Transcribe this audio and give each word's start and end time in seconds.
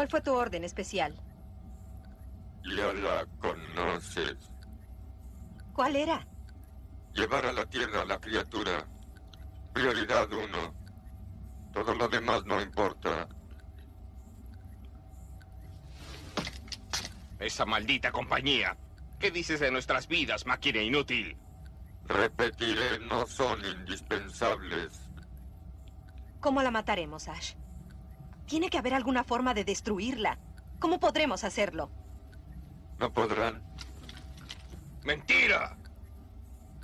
¿Cuál 0.00 0.08
fue 0.08 0.22
tu 0.22 0.32
orden 0.32 0.64
especial? 0.64 1.14
Ya 2.64 2.90
la 2.90 3.26
conoces. 3.38 4.38
¿Cuál 5.74 5.94
era? 5.94 6.26
Llevar 7.12 7.44
a 7.44 7.52
la 7.52 7.66
Tierra 7.66 8.00
a 8.00 8.04
la 8.06 8.18
criatura. 8.18 8.88
Prioridad 9.74 10.32
uno. 10.32 10.74
Todo 11.74 11.94
lo 11.94 12.08
demás 12.08 12.46
no 12.46 12.62
importa. 12.62 13.28
Esa 17.38 17.66
maldita 17.66 18.10
compañía. 18.10 18.74
¿Qué 19.18 19.30
dices 19.30 19.60
de 19.60 19.70
nuestras 19.70 20.08
vidas, 20.08 20.46
máquina 20.46 20.80
inútil? 20.80 21.36
Repetiré, 22.06 23.00
no 23.00 23.26
son 23.26 23.62
indispensables. 23.66 25.10
¿Cómo 26.40 26.62
la 26.62 26.70
mataremos, 26.70 27.28
Ash? 27.28 27.52
Tiene 28.50 28.68
que 28.68 28.78
haber 28.78 28.94
alguna 28.94 29.22
forma 29.22 29.54
de 29.54 29.62
destruirla. 29.62 30.36
¿Cómo 30.80 30.98
podremos 30.98 31.44
hacerlo? 31.44 31.88
No 32.98 33.12
podrán. 33.12 33.62
¡Mentira! 35.04 35.78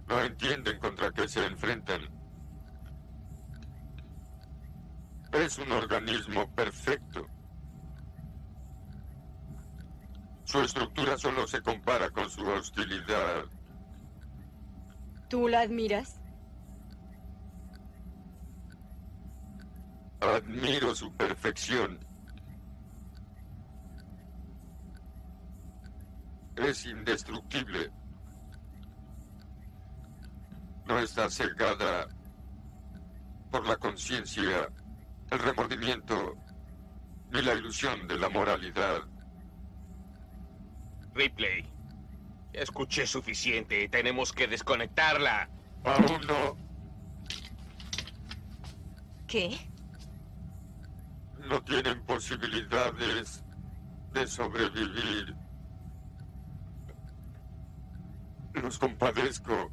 No 0.07 0.21
entienden 0.23 0.79
contra 0.79 1.11
qué 1.11 1.27
se 1.27 1.45
enfrentan. 1.45 2.03
Es 5.33 5.59
un 5.59 5.73
organismo 5.73 6.49
perfecto. 6.55 7.27
Su 10.45 10.61
estructura 10.61 11.19
solo 11.19 11.49
se 11.49 11.63
compara 11.63 12.11
con 12.11 12.31
su 12.31 12.47
hostilidad. 12.47 13.45
¿Tú 15.29 15.49
la 15.49 15.63
admiras? 15.63 16.21
Admiro 20.21 20.95
su 20.95 21.13
perfección. 21.15 21.99
Es 26.57 26.87
indestructible. 26.87 27.91
No 30.87 30.99
está 30.99 31.29
cegada 31.29 32.09
por 33.51 33.67
la 33.67 33.77
conciencia, 33.77 34.69
el 35.31 35.39
remordimiento 35.39 36.35
ni 37.31 37.43
la 37.43 37.55
ilusión 37.55 38.07
de 38.07 38.19
la 38.19 38.29
moralidad. 38.29 39.03
Ripley. 41.15 41.65
Escuché 42.53 43.07
suficiente. 43.07 43.89
Tenemos 43.89 44.33
que 44.33 44.47
desconectarla. 44.47 45.51
Aún 45.85 46.21
no. 46.27 46.57
¿Qué? 49.27 49.59
No 51.49 51.63
tienen 51.63 52.03
posibilidades 52.03 53.45
de 54.13 54.27
sobrevivir. 54.27 55.37
Los 58.55 58.79
compadezco. 58.79 59.71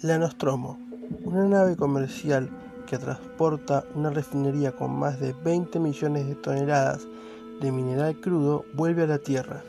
La 0.00 0.16
Nostromo, 0.16 0.78
una 1.24 1.44
nave 1.46 1.76
comercial 1.76 2.48
que 2.86 2.96
transporta 2.96 3.84
una 3.94 4.10
refinería 4.10 4.72
con 4.72 4.98
más 4.98 5.20
de 5.20 5.34
20 5.34 5.78
millones 5.78 6.26
de 6.26 6.36
toneladas 6.36 7.06
de 7.60 7.70
mineral 7.72 8.18
crudo, 8.20 8.64
vuelve 8.74 9.02
a 9.02 9.08
la 9.08 9.18
Tierra. 9.18 9.62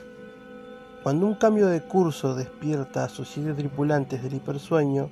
Cuando 1.03 1.27
un 1.27 1.35
cambio 1.35 1.67
de 1.67 1.81
curso 1.81 2.35
despierta 2.35 3.05
a 3.05 3.09
sus 3.09 3.29
siete 3.29 3.53
tripulantes 3.53 4.21
del 4.21 4.33
hipersueño, 4.33 5.09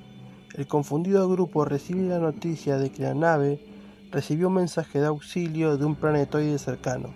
el 0.54 0.66
confundido 0.66 1.26
grupo 1.30 1.64
recibe 1.64 2.08
la 2.08 2.18
noticia 2.18 2.76
de 2.76 2.90
que 2.90 3.04
la 3.04 3.14
nave 3.14 3.64
recibió 4.10 4.48
un 4.48 4.54
mensaje 4.54 5.00
de 5.00 5.06
auxilio 5.06 5.78
de 5.78 5.86
un 5.86 5.94
planetoide 5.94 6.58
cercano. 6.58 7.14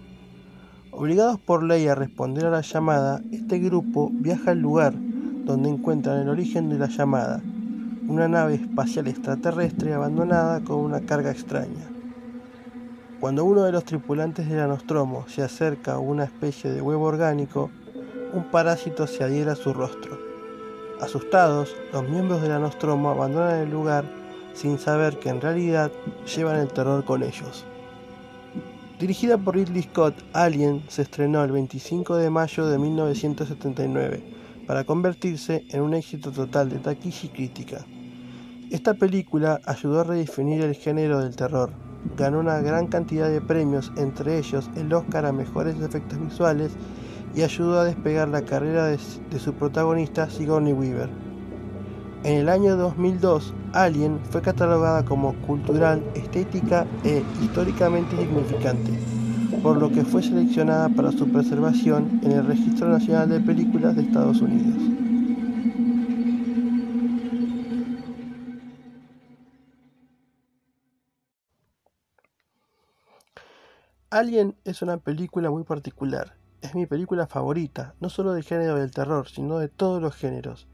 Obligados 0.91 1.39
por 1.39 1.63
ley 1.63 1.87
a 1.87 1.95
responder 1.95 2.47
a 2.47 2.51
la 2.51 2.63
llamada, 2.63 3.21
este 3.31 3.59
grupo 3.59 4.11
viaja 4.11 4.53
al 4.53 4.61
lugar 4.61 4.95
donde 5.45 5.69
encuentran 5.69 6.23
el 6.23 6.31
origen 6.31 6.71
de 6.71 6.79
la 6.79 6.89
llamada, 6.89 7.43
una 8.09 8.27
nave 8.27 8.55
espacial 8.55 9.07
extraterrestre 9.07 9.93
abandonada 9.93 10.61
con 10.61 10.79
una 10.79 11.01
carga 11.01 11.31
extraña. 11.31 11.91
Cuando 13.21 13.45
uno 13.45 13.65
de 13.65 13.73
los 13.73 13.85
tripulantes 13.85 14.49
de 14.49 14.57
la 14.57 14.67
Nostromo 14.67 15.27
se 15.29 15.43
acerca 15.43 15.93
a 15.93 15.99
una 15.99 16.25
especie 16.25 16.71
de 16.71 16.81
huevo 16.81 17.05
orgánico, 17.05 17.71
un 18.33 18.45
parásito 18.45 19.07
se 19.07 19.25
adhiera 19.25 19.53
a 19.53 19.57
su 19.57 19.73
rostro. 19.73 20.19
Asustados, 21.01 21.75
los 21.93 22.09
miembros 22.09 22.43
de 22.43 22.49
la 22.49 22.59
Nostromo 22.59 23.11
abandonan 23.11 23.61
el 23.61 23.71
lugar 23.71 24.05
sin 24.55 24.79
saber 24.79 25.19
que 25.19 25.29
en 25.29 25.41
realidad 25.41 25.91
llevan 26.35 26.61
el 26.61 26.69
terror 26.69 27.05
con 27.05 27.23
ellos. 27.23 27.65
Dirigida 28.99 29.37
por 29.37 29.57
Ridley 29.57 29.83
Scott, 29.83 30.15
Alien 30.33 30.85
se 30.89 31.03
estrenó 31.03 31.43
el 31.43 31.51
25 31.51 32.17
de 32.17 32.31
mayo 32.31 32.67
de 32.67 32.79
1979 32.79 34.23
para 34.67 34.85
convertirse 34.85 35.65
en 35.71 35.81
un 35.81 35.95
éxito 35.95 36.31
total 36.31 36.71
de 36.71 36.79
taquilla 36.79 37.21
y 37.25 37.29
crítica. 37.29 37.85
Esta 38.71 38.95
película 38.95 39.61
ayudó 39.67 40.01
a 40.01 40.05
redefinir 40.05 40.63
el 40.63 40.75
género 40.75 41.19
del 41.19 41.35
terror. 41.35 41.71
Ganó 42.17 42.39
una 42.39 42.61
gran 42.61 42.87
cantidad 42.87 43.29
de 43.29 43.41
premios, 43.41 43.93
entre 43.97 44.39
ellos 44.39 44.71
el 44.77 44.93
Oscar 44.93 45.27
a 45.27 45.33
Mejores 45.33 45.81
Efectos 45.81 46.21
Visuales, 46.21 46.73
y 47.35 47.43
ayudó 47.43 47.81
a 47.81 47.85
despegar 47.85 48.29
la 48.29 48.43
carrera 48.43 48.87
de, 48.87 48.99
su 48.99 49.55
protagonista 49.55 50.29
Sigourney 50.29 50.73
Weaver. 50.73 51.09
En 52.25 52.35
el 52.37 52.49
año 52.49 52.77
2002, 52.77 53.55
Alien 53.73 54.21
fue 54.31 54.43
catalogada 54.43 55.05
como 55.05 55.35
cultural, 55.47 56.03
estética 56.15 56.87
e 57.05 57.23
históricamente 57.43 58.17
significante, 58.17 58.93
por 59.63 59.79
lo 59.79 59.91
que 59.91 60.05
fue 60.05 60.23
seleccionada 60.23 60.89
para 60.91 61.11
su 61.11 61.29
preservación 61.29 62.21
en 62.23 62.33
el 62.33 62.47
Registro 62.47 62.89
Nacional 62.89 63.29
de 63.29 63.41
Películas 63.41 63.97
de 63.97 64.03
Estados 64.03 64.41
Unidos. 64.41 64.77
Alien 74.11 74.55
es 74.65 74.83
una 74.83 74.99
película 74.99 75.51
muy 75.51 75.65
particular. 75.65 76.42
Es 76.63 76.77
mi 76.77 76.87
película 76.87 77.27
favorita, 77.27 77.97
no 77.99 78.09
solo 78.09 78.33
del 78.35 78.45
género 78.45 78.77
del 78.77 78.93
terror, 78.93 79.29
sino 79.29 79.59
de 79.59 79.69
todos 79.69 80.01
los 80.01 80.15
géneros. 80.15 80.69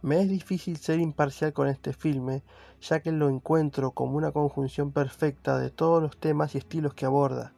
Me 0.00 0.20
es 0.20 0.28
difícil 0.28 0.76
ser 0.76 1.00
imparcial 1.00 1.52
con 1.52 1.66
este 1.66 1.92
filme, 1.92 2.44
ya 2.80 3.00
que 3.00 3.10
lo 3.10 3.28
encuentro 3.28 3.90
como 3.90 4.16
una 4.16 4.30
conjunción 4.30 4.92
perfecta 4.92 5.58
de 5.58 5.70
todos 5.70 6.00
los 6.00 6.16
temas 6.16 6.54
y 6.54 6.58
estilos 6.58 6.94
que 6.94 7.06
aborda. 7.06 7.52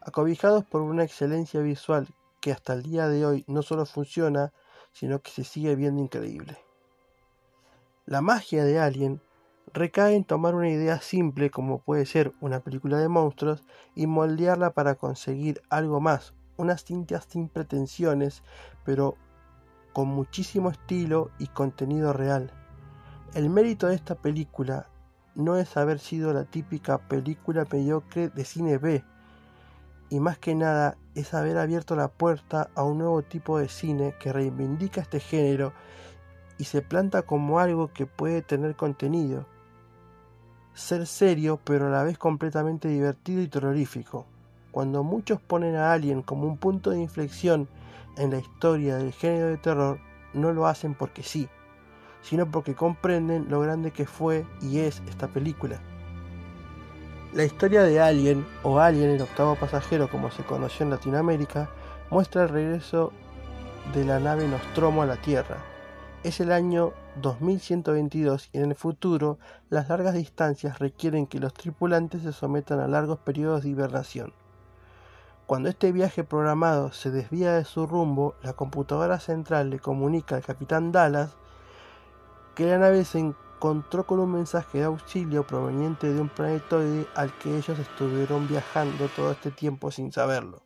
Acobijados 0.00 0.64
por 0.64 0.80
una 0.82 1.02
excelencia 1.02 1.60
visual 1.60 2.06
que 2.40 2.52
hasta 2.52 2.74
el 2.74 2.84
día 2.84 3.08
de 3.08 3.26
hoy 3.26 3.44
no 3.48 3.62
solo 3.62 3.84
funciona, 3.84 4.52
sino 4.92 5.20
que 5.22 5.32
se 5.32 5.42
sigue 5.42 5.74
viendo 5.74 6.00
increíble. 6.00 6.56
La 8.06 8.20
magia 8.20 8.64
de 8.64 8.78
Alien 8.78 9.20
recae 9.72 10.14
en 10.14 10.24
tomar 10.24 10.54
una 10.54 10.70
idea 10.70 11.00
simple 11.00 11.50
como 11.50 11.80
puede 11.80 12.06
ser 12.06 12.32
una 12.40 12.60
película 12.60 12.98
de 12.98 13.08
monstruos 13.08 13.64
y 13.96 14.06
moldearla 14.06 14.70
para 14.70 14.94
conseguir 14.94 15.62
algo 15.68 16.00
más, 16.00 16.34
unas 16.62 16.84
cintas 16.84 17.26
sin 17.28 17.48
pretensiones, 17.48 18.42
pero 18.84 19.16
con 19.92 20.08
muchísimo 20.08 20.70
estilo 20.70 21.30
y 21.38 21.48
contenido 21.48 22.12
real. 22.12 22.50
El 23.34 23.50
mérito 23.50 23.88
de 23.88 23.94
esta 23.94 24.14
película 24.14 24.88
no 25.34 25.56
es 25.56 25.76
haber 25.76 25.98
sido 25.98 26.32
la 26.32 26.44
típica 26.44 26.98
película 26.98 27.66
mediocre 27.70 28.28
de 28.28 28.44
cine 28.44 28.78
B, 28.78 29.04
y 30.10 30.20
más 30.20 30.38
que 30.38 30.54
nada 30.54 30.98
es 31.14 31.32
haber 31.32 31.56
abierto 31.56 31.96
la 31.96 32.08
puerta 32.08 32.68
a 32.74 32.82
un 32.82 32.98
nuevo 32.98 33.22
tipo 33.22 33.58
de 33.58 33.68
cine 33.68 34.14
que 34.20 34.32
reivindica 34.32 35.00
este 35.00 35.20
género 35.20 35.72
y 36.58 36.64
se 36.64 36.82
planta 36.82 37.22
como 37.22 37.58
algo 37.58 37.92
que 37.94 38.04
puede 38.04 38.42
tener 38.42 38.76
contenido, 38.76 39.46
ser 40.74 41.06
serio 41.06 41.58
pero 41.64 41.86
a 41.86 41.90
la 41.90 42.02
vez 42.02 42.18
completamente 42.18 42.88
divertido 42.88 43.40
y 43.40 43.48
terrorífico. 43.48 44.26
Cuando 44.72 45.04
muchos 45.04 45.38
ponen 45.38 45.76
a 45.76 45.92
Alien 45.92 46.22
como 46.22 46.46
un 46.46 46.56
punto 46.56 46.90
de 46.90 47.00
inflexión 47.00 47.68
en 48.16 48.30
la 48.30 48.38
historia 48.38 48.96
del 48.96 49.12
género 49.12 49.48
de 49.48 49.58
terror, 49.58 50.00
no 50.32 50.52
lo 50.52 50.66
hacen 50.66 50.94
porque 50.94 51.22
sí, 51.22 51.46
sino 52.22 52.50
porque 52.50 52.74
comprenden 52.74 53.50
lo 53.50 53.60
grande 53.60 53.90
que 53.90 54.06
fue 54.06 54.46
y 54.62 54.78
es 54.78 55.02
esta 55.06 55.28
película. 55.28 55.78
La 57.34 57.44
historia 57.44 57.82
de 57.82 58.00
Alien, 58.00 58.46
o 58.62 58.78
Alien 58.78 59.10
el 59.10 59.20
octavo 59.20 59.56
pasajero 59.56 60.08
como 60.08 60.30
se 60.30 60.42
conoció 60.42 60.84
en 60.84 60.90
Latinoamérica, 60.90 61.68
muestra 62.10 62.44
el 62.44 62.48
regreso 62.48 63.12
de 63.94 64.06
la 64.06 64.20
nave 64.20 64.48
Nostromo 64.48 65.02
a 65.02 65.06
la 65.06 65.16
Tierra. 65.16 65.58
Es 66.24 66.40
el 66.40 66.50
año 66.50 66.94
2122 67.20 68.48
y 68.52 68.58
en 68.58 68.70
el 68.70 68.74
futuro 68.74 69.38
las 69.68 69.90
largas 69.90 70.14
distancias 70.14 70.78
requieren 70.78 71.26
que 71.26 71.40
los 71.40 71.52
tripulantes 71.52 72.22
se 72.22 72.32
sometan 72.32 72.80
a 72.80 72.88
largos 72.88 73.18
periodos 73.18 73.64
de 73.64 73.68
hibernación. 73.70 74.32
Cuando 75.52 75.68
este 75.68 75.92
viaje 75.92 76.24
programado 76.24 76.92
se 76.92 77.10
desvía 77.10 77.52
de 77.52 77.66
su 77.66 77.86
rumbo, 77.86 78.36
la 78.42 78.54
computadora 78.54 79.20
central 79.20 79.68
le 79.68 79.80
comunica 79.80 80.34
al 80.34 80.42
capitán 80.42 80.92
Dallas 80.92 81.36
que 82.54 82.64
la 82.64 82.78
nave 82.78 83.04
se 83.04 83.18
encontró 83.18 84.06
con 84.06 84.18
un 84.18 84.32
mensaje 84.32 84.78
de 84.78 84.84
auxilio 84.84 85.46
proveniente 85.46 86.10
de 86.10 86.22
un 86.22 86.30
planetoide 86.30 87.06
al 87.14 87.36
que 87.36 87.54
ellos 87.54 87.78
estuvieron 87.78 88.48
viajando 88.48 89.08
todo 89.14 89.32
este 89.32 89.50
tiempo 89.50 89.90
sin 89.90 90.10
saberlo. 90.10 90.62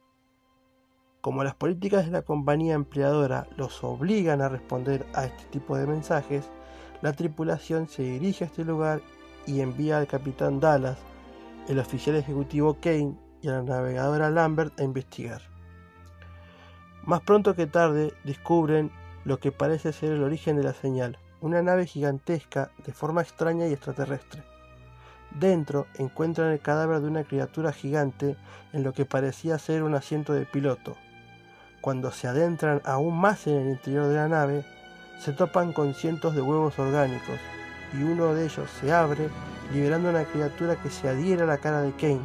Como 1.20 1.42
las 1.42 1.56
políticas 1.56 2.04
de 2.04 2.12
la 2.12 2.22
compañía 2.22 2.74
empleadora 2.74 3.48
los 3.56 3.82
obligan 3.82 4.40
a 4.40 4.48
responder 4.48 5.04
a 5.14 5.24
este 5.24 5.46
tipo 5.46 5.76
de 5.76 5.88
mensajes, 5.88 6.48
la 7.02 7.12
tripulación 7.12 7.88
se 7.88 8.04
dirige 8.04 8.44
a 8.44 8.46
este 8.46 8.64
lugar 8.64 9.00
y 9.48 9.62
envía 9.62 9.98
al 9.98 10.06
capitán 10.06 10.60
Dallas, 10.60 10.98
el 11.66 11.80
oficial 11.80 12.14
ejecutivo 12.14 12.78
Kane 12.80 13.25
y 13.42 13.48
a 13.48 13.52
la 13.52 13.62
navegadora 13.62 14.30
Lambert 14.30 14.78
a 14.80 14.84
investigar. 14.84 15.42
Más 17.02 17.20
pronto 17.20 17.54
que 17.54 17.66
tarde 17.66 18.14
descubren 18.24 18.90
lo 19.24 19.38
que 19.38 19.52
parece 19.52 19.92
ser 19.92 20.12
el 20.12 20.22
origen 20.22 20.56
de 20.56 20.64
la 20.64 20.72
señal, 20.72 21.18
una 21.40 21.62
nave 21.62 21.86
gigantesca 21.86 22.70
de 22.84 22.92
forma 22.92 23.22
extraña 23.22 23.66
y 23.66 23.72
extraterrestre. 23.72 24.42
Dentro 25.38 25.86
encuentran 25.96 26.52
el 26.52 26.60
cadáver 26.60 27.00
de 27.00 27.08
una 27.08 27.24
criatura 27.24 27.72
gigante 27.72 28.36
en 28.72 28.82
lo 28.82 28.92
que 28.92 29.04
parecía 29.04 29.58
ser 29.58 29.82
un 29.82 29.94
asiento 29.94 30.32
de 30.32 30.46
piloto. 30.46 30.96
Cuando 31.80 32.10
se 32.10 32.26
adentran 32.26 32.80
aún 32.84 33.18
más 33.18 33.46
en 33.46 33.56
el 33.56 33.68
interior 33.68 34.06
de 34.06 34.14
la 34.14 34.28
nave, 34.28 34.64
se 35.20 35.32
topan 35.32 35.72
con 35.72 35.94
cientos 35.94 36.34
de 36.34 36.40
huevos 36.40 36.78
orgánicos 36.78 37.38
y 37.92 38.02
uno 38.02 38.34
de 38.34 38.46
ellos 38.46 38.68
se 38.80 38.92
abre 38.92 39.28
liberando 39.72 40.10
una 40.10 40.24
criatura 40.24 40.76
que 40.76 40.90
se 40.90 41.08
adhiere 41.08 41.42
a 41.42 41.46
la 41.46 41.58
cara 41.58 41.82
de 41.82 41.92
Kane. 41.92 42.20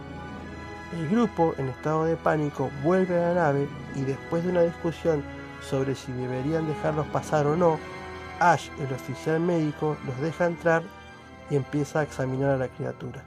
El 0.93 1.07
grupo, 1.07 1.53
en 1.57 1.69
estado 1.69 2.03
de 2.03 2.17
pánico, 2.17 2.69
vuelve 2.83 3.17
a 3.17 3.29
la 3.29 3.33
nave 3.35 3.69
y 3.95 4.01
después 4.01 4.43
de 4.43 4.51
una 4.51 4.61
discusión 4.61 5.23
sobre 5.61 5.95
si 5.95 6.11
deberían 6.11 6.67
dejarlos 6.67 7.07
pasar 7.07 7.47
o 7.47 7.55
no, 7.55 7.79
Ash, 8.39 8.69
el 8.79 8.91
oficial 8.93 9.39
médico, 9.39 9.95
los 10.05 10.19
deja 10.19 10.47
entrar 10.47 10.83
y 11.49 11.55
empieza 11.55 11.99
a 11.99 12.03
examinar 12.03 12.49
a 12.49 12.57
la 12.57 12.67
criatura. 12.67 13.23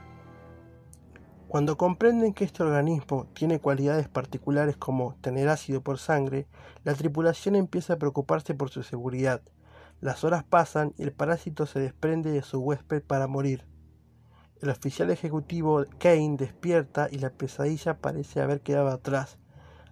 Cuando 1.47 1.77
comprenden 1.77 2.33
que 2.33 2.43
este 2.43 2.63
organismo 2.63 3.27
tiene 3.33 3.59
cualidades 3.59 4.09
particulares 4.09 4.75
como 4.77 5.15
tener 5.21 5.47
ácido 5.47 5.81
por 5.81 5.97
sangre, 5.99 6.47
la 6.83 6.93
tripulación 6.93 7.55
empieza 7.55 7.93
a 7.93 7.97
preocuparse 7.97 8.53
por 8.53 8.69
su 8.69 8.83
seguridad. 8.83 9.41
Las 10.01 10.23
horas 10.23 10.43
pasan 10.43 10.93
y 10.97 11.03
el 11.03 11.13
parásito 11.13 11.65
se 11.65 11.79
desprende 11.79 12.31
de 12.31 12.41
su 12.41 12.59
huésped 12.59 13.01
para 13.01 13.27
morir. 13.27 13.65
El 14.61 14.69
oficial 14.69 15.11
ejecutivo 15.11 15.83
Kane 15.99 16.37
despierta 16.37 17.09
y 17.11 17.17
la 17.17 17.29
pesadilla 17.29 17.97
parece 17.97 18.41
haber 18.41 18.61
quedado 18.61 18.87
atrás, 18.87 19.37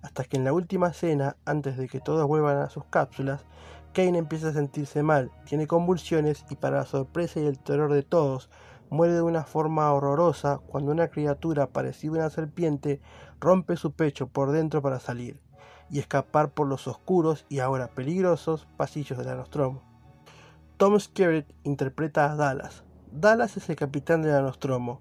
hasta 0.01 0.23
que 0.23 0.37
en 0.37 0.45
la 0.45 0.53
última 0.53 0.93
cena, 0.93 1.35
antes 1.45 1.75
de 1.75 1.89
que 1.89 1.99
todos 1.99 2.25
vuelvan 2.27 2.57
a 2.57 2.69
sus 2.69 2.85
cápsulas, 2.85 3.45
Kane 3.93 4.17
empieza 4.17 4.49
a 4.49 4.53
sentirse 4.53 5.03
mal, 5.03 5.31
tiene 5.45 5.67
convulsiones 5.67 6.45
y 6.49 6.55
para 6.55 6.77
la 6.77 6.85
sorpresa 6.85 7.41
y 7.41 7.45
el 7.45 7.59
terror 7.59 7.91
de 7.91 8.03
todos, 8.03 8.49
muere 8.89 9.13
de 9.13 9.21
una 9.21 9.43
forma 9.43 9.91
horrorosa 9.91 10.59
cuando 10.65 10.91
una 10.91 11.09
criatura 11.09 11.67
parecida 11.67 12.13
a 12.13 12.19
una 12.19 12.29
serpiente 12.29 13.01
rompe 13.41 13.75
su 13.75 13.91
pecho 13.91 14.27
por 14.27 14.51
dentro 14.51 14.81
para 14.81 14.99
salir 14.99 15.41
y 15.89 15.99
escapar 15.99 16.51
por 16.51 16.67
los 16.67 16.87
oscuros 16.87 17.45
y 17.49 17.59
ahora 17.59 17.89
peligrosos 17.89 18.67
pasillos 18.77 19.17
del 19.17 19.37
Nostromo. 19.37 19.83
Tom 20.77 20.99
Skerritt 20.99 21.51
interpreta 21.63 22.31
a 22.31 22.35
Dallas, 22.35 22.83
Dallas 23.15 23.57
es 23.57 23.69
el 23.69 23.75
capitán 23.75 24.23
del 24.23 24.41
Nostromo 24.41 24.99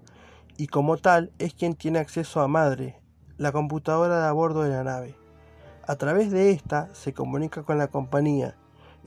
y 0.55 0.67
como 0.67 0.97
tal 0.97 1.31
es 1.39 1.55
quien 1.55 1.73
tiene 1.73 1.97
acceso 1.97 2.41
a 2.41 2.47
Madre, 2.47 3.01
la 3.37 3.51
computadora 3.51 4.21
de 4.21 4.27
a 4.27 4.31
bordo 4.31 4.61
de 4.61 4.69
la 4.69 4.83
nave. 4.83 5.15
A 5.87 5.95
través 5.95 6.29
de 6.29 6.51
esta 6.51 6.93
se 6.93 7.13
comunica 7.13 7.63
con 7.63 7.79
la 7.79 7.87
compañía, 7.87 8.55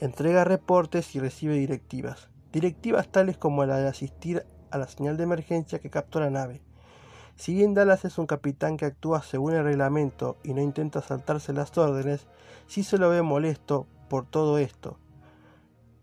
entrega 0.00 0.42
reportes 0.42 1.14
y 1.14 1.20
recibe 1.20 1.54
directivas. 1.54 2.30
Directivas 2.50 3.06
tales 3.06 3.38
como 3.38 3.64
la 3.64 3.76
de 3.76 3.86
asistir 3.86 4.44
a 4.72 4.78
la 4.78 4.88
señal 4.88 5.16
de 5.16 5.22
emergencia 5.22 5.78
que 5.78 5.88
captó 5.88 6.18
la 6.18 6.30
nave. 6.30 6.60
Si 7.36 7.54
bien 7.54 7.74
Dallas 7.74 8.04
es 8.04 8.18
un 8.18 8.26
capitán 8.26 8.76
que 8.76 8.86
actúa 8.86 9.22
según 9.22 9.54
el 9.54 9.62
reglamento 9.62 10.36
y 10.42 10.52
no 10.52 10.62
intenta 10.62 11.00
saltarse 11.00 11.52
las 11.52 11.78
órdenes, 11.78 12.26
sí 12.66 12.82
se 12.82 12.98
lo 12.98 13.08
ve 13.08 13.22
molesto 13.22 13.86
por 14.08 14.26
todo 14.26 14.58
esto 14.58 14.98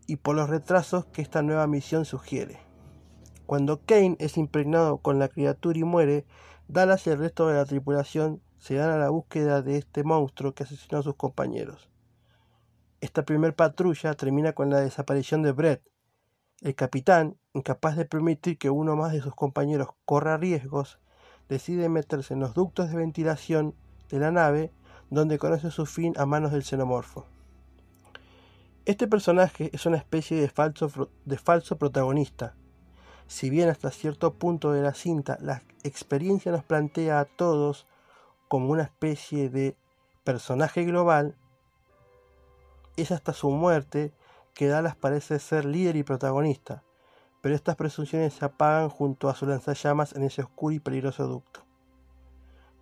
y 0.08 0.16
por 0.16 0.38
los 0.38 0.50
retrasos 0.50 1.04
que 1.08 1.22
esta 1.22 1.42
nueva 1.42 1.68
misión 1.68 2.06
sugiere. 2.06 2.63
Cuando 3.54 3.82
Kane 3.86 4.16
es 4.18 4.38
impregnado 4.38 4.98
con 4.98 5.20
la 5.20 5.28
criatura 5.28 5.78
y 5.78 5.84
muere, 5.84 6.26
Dallas 6.68 7.06
y 7.06 7.12
el 7.12 7.20
resto 7.20 7.48
de 7.48 7.54
la 7.54 7.66
tripulación 7.66 8.42
se 8.58 8.74
dan 8.74 8.90
a 8.90 8.98
la 8.98 9.12
búsqueda 9.12 9.62
de 9.62 9.78
este 9.78 10.04
monstruo 10.04 10.56
que 10.56 10.64
asesinó 10.64 10.98
a 10.98 11.04
sus 11.04 11.14
compañeros. 11.14 11.88
Esta 13.00 13.26
primer 13.26 13.56
patrulla 13.56 14.16
termina 14.16 14.54
con 14.54 14.72
la 14.72 14.80
desaparición 14.80 15.44
de 15.44 15.52
Brett. 15.52 15.84
El 16.62 16.74
capitán, 16.74 17.38
incapaz 17.54 17.96
de 17.96 18.06
permitir 18.06 18.58
que 18.58 18.72
uno 18.72 18.96
más 18.96 19.12
de 19.12 19.22
sus 19.22 19.36
compañeros 19.36 19.90
corra 20.04 20.38
riesgos, 20.38 21.00
decide 21.48 21.90
meterse 21.90 22.34
en 22.34 22.40
los 22.40 22.56
ductos 22.56 22.90
de 22.90 22.98
ventilación 22.98 23.76
de 24.10 24.18
la 24.18 24.32
nave, 24.32 24.72
donde 25.12 25.38
conoce 25.38 25.70
su 25.70 25.86
fin 25.86 26.16
a 26.18 26.26
manos 26.26 26.54
del 26.54 26.64
xenomorfo. 26.64 27.28
Este 28.86 29.08
personaje 29.08 29.70
es 29.74 29.86
una 29.86 29.98
especie 29.98 30.42
de 30.42 30.50
falso, 30.50 31.12
de 31.24 31.38
falso 31.38 31.78
protagonista, 31.78 32.56
si 33.28 33.50
bien 33.50 33.70
hasta 33.70 33.92
cierto 33.92 34.34
punto 34.34 34.72
de 34.72 34.82
la 34.82 34.94
cinta 34.94 35.38
la 35.42 35.64
experiencia 35.84 36.52
nos 36.52 36.64
plantea 36.64 37.20
a 37.20 37.26
todos 37.26 37.88
como 38.48 38.70
una 38.70 38.84
especie 38.84 39.50
de 39.50 39.76
personaje 40.24 40.84
global, 40.86 41.36
es 42.96 43.12
hasta 43.12 43.34
su 43.34 43.50
muerte 43.50 44.14
que 44.54 44.68
Dallas 44.68 44.96
parece 44.96 45.40
ser 45.40 45.66
líder 45.66 45.96
y 45.96 46.04
protagonista, 46.04 46.84
pero 47.42 47.56
estas 47.56 47.76
presunciones 47.76 48.34
se 48.34 48.46
apagan 48.46 48.90
junto 48.90 49.30
a 49.30 49.36
su 49.36 49.46
lanzallamas 49.46 50.14
en 50.14 50.24
ese 50.24 50.44
oscuro 50.44 50.76
y 50.76 50.80
peligroso 50.80 51.28
ducto. 51.28 51.62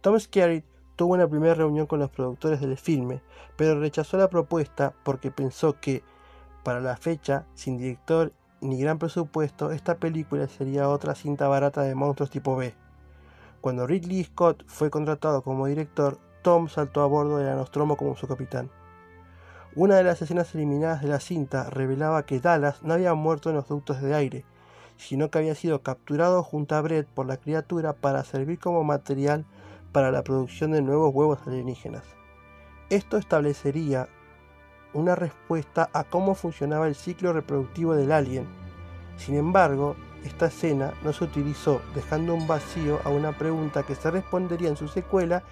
Tom 0.01 0.19
Skerritt 0.19 0.65
tuvo 0.95 1.13
una 1.13 1.27
primera 1.27 1.53
reunión 1.53 1.87
con 1.87 1.99
los 1.99 2.09
productores 2.09 2.59
del 2.59 2.77
filme, 2.77 3.21
pero 3.55 3.79
rechazó 3.79 4.17
la 4.17 4.29
propuesta 4.29 4.93
porque 5.03 5.31
pensó 5.31 5.79
que, 5.79 6.03
para 6.63 6.79
la 6.79 6.97
fecha, 6.97 7.45
sin 7.55 7.77
director 7.77 8.33
ni 8.61 8.79
gran 8.79 8.99
presupuesto, 8.99 9.71
esta 9.71 9.95
película 9.95 10.47
sería 10.47 10.87
otra 10.87 11.15
cinta 11.15 11.47
barata 11.47 11.81
de 11.81 11.95
monstruos 11.95 12.29
tipo 12.29 12.55
B. 12.55 12.73
Cuando 13.59 13.85
Ridley 13.85 14.23
Scott 14.23 14.63
fue 14.67 14.89
contratado 14.89 15.41
como 15.41 15.67
director, 15.67 16.17
Tom 16.41 16.69
saltó 16.69 17.01
a 17.01 17.07
bordo 17.07 17.37
del 17.37 17.55
Nostromo 17.55 17.97
como 17.97 18.15
su 18.15 18.27
capitán. 18.27 18.69
Una 19.75 19.95
de 19.95 20.03
las 20.03 20.21
escenas 20.21 20.53
eliminadas 20.53 21.01
de 21.01 21.07
la 21.07 21.19
cinta 21.19 21.69
revelaba 21.69 22.25
que 22.25 22.39
Dallas 22.39 22.83
no 22.83 22.93
había 22.93 23.13
muerto 23.13 23.49
en 23.49 23.55
los 23.55 23.67
ductos 23.67 24.01
de 24.01 24.13
aire, 24.13 24.45
sino 24.97 25.29
que 25.29 25.39
había 25.39 25.55
sido 25.55 25.81
capturado 25.81 26.43
junto 26.43 26.75
a 26.75 26.81
Brett 26.81 27.07
por 27.07 27.25
la 27.25 27.37
criatura 27.37 27.93
para 27.93 28.23
servir 28.23 28.59
como 28.59 28.83
material 28.83 29.45
para 29.91 30.11
la 30.11 30.23
producción 30.23 30.71
de 30.71 30.81
nuevos 30.81 31.13
huevos 31.13 31.39
alienígenas. 31.47 32.03
Esto 32.89 33.17
establecería 33.17 34.09
una 34.93 35.15
respuesta 35.15 35.89
a 35.93 36.03
cómo 36.03 36.35
funcionaba 36.35 36.87
el 36.87 36.95
ciclo 36.95 37.33
reproductivo 37.33 37.93
del 37.95 38.11
alien. 38.11 38.47
Sin 39.17 39.35
embargo, 39.35 39.95
esta 40.25 40.47
escena 40.47 40.93
no 41.03 41.13
se 41.13 41.23
utilizó, 41.23 41.81
dejando 41.95 42.33
un 42.35 42.47
vacío 42.47 42.99
a 43.03 43.09
una 43.09 43.37
pregunta 43.37 43.83
que 43.83 43.95
se 43.95 44.11
respondería 44.11 44.69
en 44.69 44.77
su 44.77 44.87
secuela 44.87 45.43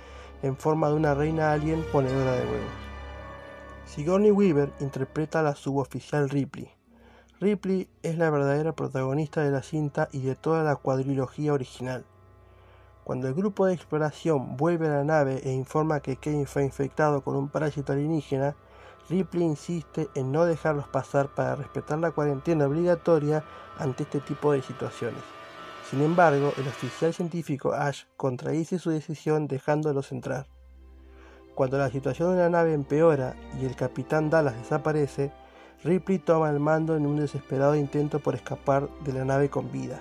en 0.42 0.56
forma 0.56 0.90
de 0.90 0.96
una 0.96 1.14
reina 1.14 1.52
alien 1.52 1.84
ponedora 1.92 2.34
de 2.34 2.46
huevos. 2.46 2.90
Sigourney 3.86 4.32
Weaver 4.32 4.72
interpreta 4.80 5.40
a 5.40 5.44
la 5.44 5.56
suboficial 5.56 6.30
Ripley. 6.30 6.70
Ripley 7.40 7.88
es 8.04 8.18
la 8.18 8.30
verdadera 8.30 8.74
protagonista 8.74 9.42
de 9.42 9.50
la 9.50 9.64
cinta 9.64 10.10
y 10.12 10.22
de 10.22 10.36
toda 10.36 10.64
la 10.64 10.76
cuadrilogía 10.76 11.54
original. 11.54 12.06
Cuando 13.04 13.28
el 13.28 13.34
grupo 13.34 13.66
de 13.66 13.74
exploración 13.74 14.58
vuelve 14.58 14.88
a 14.88 14.92
la 14.92 15.04
nave 15.04 15.42
e 15.44 15.52
informa 15.52 16.02
que 16.02 16.18
Kane 16.18 16.46
fue 16.46 16.64
infectado 16.64 17.24
con 17.24 17.36
un 17.36 17.50
parásito 17.50 17.94
alienígena, 17.94 18.56
Ripley 19.10 19.44
insiste 19.44 20.08
en 20.14 20.32
no 20.32 20.46
dejarlos 20.46 20.88
pasar 20.88 21.30
para 21.30 21.56
respetar 21.56 21.98
la 21.98 22.12
cuarentena 22.12 22.68
obligatoria 22.68 23.44
ante 23.78 24.04
este 24.04 24.20
tipo 24.20 24.52
de 24.52 24.62
situaciones. 24.62 25.22
Sin 25.90 26.02
embargo, 26.02 26.54
el 26.58 26.68
oficial 26.68 27.14
científico 27.14 27.74
Ash 27.74 28.04
contradice 28.16 28.78
su 28.78 28.92
decisión 28.92 29.48
dejándolos 29.48 30.12
entrar. 30.12 30.46
Cuando 31.56 31.80
la 31.80 31.90
situación 31.90 32.36
de 32.36 32.44
la 32.44 32.50
nave 32.50 32.74
empeora 32.74 33.36
y 33.60 33.66
el 33.66 33.76
capitán 33.76 34.30
Dallas 34.30 34.56
desaparece, 34.56 35.32
Ripley 35.84 36.20
toma 36.20 36.52
el 36.52 36.60
mando 36.60 36.96
en 36.96 37.08
un 37.08 37.18
desesperado 37.18 37.76
intento 37.76 38.20
por 38.20 38.36
escapar 38.36 38.88
de 39.04 39.14
la 39.14 39.26
nave 39.26 39.50
con 39.50 39.72
vida. 39.72 40.00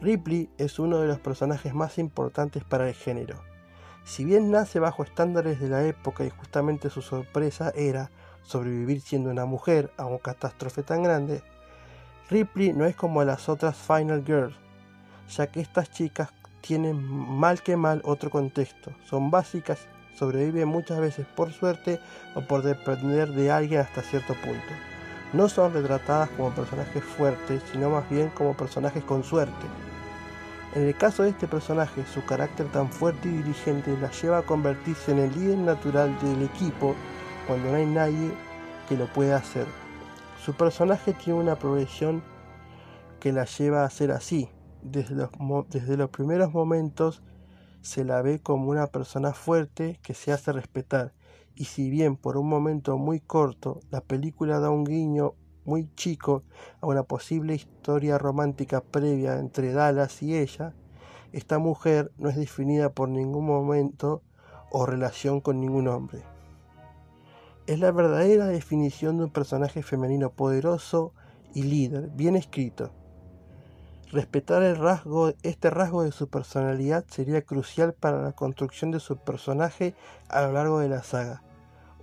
Ripley 0.00 0.48
es 0.56 0.78
uno 0.78 0.98
de 0.98 1.08
los 1.08 1.18
personajes 1.18 1.74
más 1.74 1.98
importantes 1.98 2.64
para 2.64 2.88
el 2.88 2.94
género 2.94 3.53
si 4.04 4.24
bien 4.24 4.50
nace 4.50 4.78
bajo 4.78 5.02
estándares 5.02 5.60
de 5.60 5.68
la 5.68 5.84
época 5.84 6.24
y 6.24 6.30
justamente 6.30 6.90
su 6.90 7.02
sorpresa 7.02 7.72
era 7.74 8.10
sobrevivir 8.42 9.00
siendo 9.00 9.30
una 9.30 9.46
mujer 9.46 9.90
a 9.96 10.04
una 10.04 10.18
catástrofe 10.18 10.82
tan 10.82 11.02
grande, 11.02 11.42
Ripley 12.30 12.72
no 12.72 12.84
es 12.84 12.94
como 12.96 13.24
las 13.24 13.48
otras 13.48 13.76
Final 13.76 14.24
Girls, 14.24 14.56
ya 15.28 15.46
que 15.46 15.60
estas 15.60 15.90
chicas 15.90 16.30
tienen 16.60 17.02
mal 17.02 17.62
que 17.62 17.76
mal 17.76 18.00
otro 18.04 18.30
contexto. 18.30 18.92
Son 19.04 19.30
básicas, 19.30 19.86
sobreviven 20.14 20.68
muchas 20.68 20.98
veces 21.00 21.26
por 21.26 21.52
suerte 21.52 22.00
o 22.34 22.40
por 22.42 22.62
depender 22.62 23.30
de 23.30 23.50
alguien 23.50 23.80
hasta 23.80 24.02
cierto 24.02 24.34
punto. 24.34 24.72
No 25.32 25.48
son 25.48 25.74
retratadas 25.74 26.30
como 26.30 26.54
personajes 26.54 27.02
fuertes, 27.02 27.62
sino 27.72 27.90
más 27.90 28.08
bien 28.08 28.30
como 28.30 28.56
personajes 28.56 29.02
con 29.04 29.24
suerte. 29.24 29.66
En 30.74 30.82
el 30.88 30.96
caso 30.96 31.22
de 31.22 31.28
este 31.28 31.46
personaje, 31.46 32.04
su 32.04 32.24
carácter 32.24 32.66
tan 32.72 32.90
fuerte 32.90 33.28
y 33.28 33.32
dirigente 33.32 33.96
la 34.00 34.10
lleva 34.10 34.38
a 34.38 34.42
convertirse 34.42 35.12
en 35.12 35.20
el 35.20 35.32
líder 35.32 35.58
natural 35.58 36.18
del 36.20 36.42
equipo 36.42 36.96
cuando 37.46 37.70
no 37.70 37.76
hay 37.76 37.86
nadie 37.86 38.32
que 38.88 38.96
lo 38.96 39.06
pueda 39.12 39.36
hacer. 39.36 39.66
Su 40.44 40.54
personaje 40.54 41.12
tiene 41.12 41.38
una 41.38 41.56
progresión 41.56 42.24
que 43.20 43.32
la 43.32 43.44
lleva 43.44 43.84
a 43.84 43.90
ser 43.90 44.10
así. 44.10 44.50
Desde 44.82 45.14
los, 45.14 45.30
desde 45.70 45.96
los 45.96 46.10
primeros 46.10 46.52
momentos 46.52 47.22
se 47.80 48.04
la 48.04 48.20
ve 48.20 48.40
como 48.40 48.68
una 48.68 48.88
persona 48.88 49.32
fuerte 49.32 50.00
que 50.02 50.12
se 50.12 50.32
hace 50.32 50.52
respetar. 50.52 51.12
Y 51.54 51.66
si 51.66 51.88
bien 51.88 52.16
por 52.16 52.36
un 52.36 52.48
momento 52.48 52.98
muy 52.98 53.20
corto 53.20 53.78
la 53.90 54.00
película 54.00 54.58
da 54.58 54.70
un 54.70 54.82
guiño 54.82 55.34
muy 55.64 55.88
chico 55.94 56.42
a 56.80 56.86
una 56.86 57.02
posible 57.02 57.54
historia 57.54 58.18
romántica 58.18 58.80
previa 58.80 59.38
entre 59.38 59.72
Dallas 59.72 60.22
y 60.22 60.36
ella, 60.36 60.74
esta 61.32 61.58
mujer 61.58 62.12
no 62.18 62.28
es 62.28 62.36
definida 62.36 62.90
por 62.90 63.08
ningún 63.08 63.46
momento 63.46 64.22
o 64.70 64.86
relación 64.86 65.40
con 65.40 65.60
ningún 65.60 65.88
hombre. 65.88 66.22
Es 67.66 67.80
la 67.80 67.90
verdadera 67.92 68.46
definición 68.46 69.18
de 69.18 69.24
un 69.24 69.30
personaje 69.30 69.82
femenino 69.82 70.30
poderoso 70.30 71.12
y 71.54 71.62
líder, 71.62 72.10
bien 72.10 72.36
escrito. 72.36 72.90
Respetar 74.12 74.62
el 74.62 74.76
rasgo, 74.76 75.32
este 75.42 75.70
rasgo 75.70 76.02
de 76.02 76.12
su 76.12 76.28
personalidad 76.28 77.04
sería 77.08 77.42
crucial 77.42 77.94
para 77.94 78.22
la 78.22 78.32
construcción 78.32 78.90
de 78.90 79.00
su 79.00 79.16
personaje 79.16 79.94
a 80.28 80.42
lo 80.42 80.52
largo 80.52 80.78
de 80.78 80.88
la 80.88 81.02
saga 81.02 81.42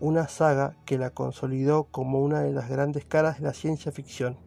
una 0.02 0.28
saga 0.28 0.76
que 0.86 0.98
la 0.98 1.12
consolidó 1.12 1.86
como 1.86 2.22
una 2.22 2.42
de 2.42 2.52
las 2.52 2.70
grandes 2.70 3.06
caras 3.06 3.40
de 3.40 3.46
la 3.46 3.54
ciencia 3.54 3.92
ficción. 3.92 4.38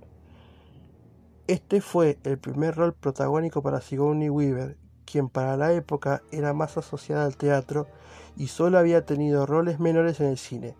Este 1.47 1.81
fue 1.81 2.19
el 2.25 2.39
primer 2.39 2.75
rol 2.75 2.93
protagónico 2.93 3.63
para 3.63 3.81
Sigourney 3.81 4.29
Weaver, 4.29 4.77
quien 5.05 5.29
para 5.29 5.57
la 5.57 5.73
época 5.73 6.23
era 6.33 6.53
más 6.53 6.77
asociada 6.77 7.25
al 7.25 7.37
teatro 7.37 7.87
y 8.37 8.49
solo 8.49 8.79
había 8.79 9.07
tenido 9.07 9.47
roles 9.47 9.79
menores 9.79 10.21
en 10.21 10.27
el 10.27 10.39
cine, 10.39 10.77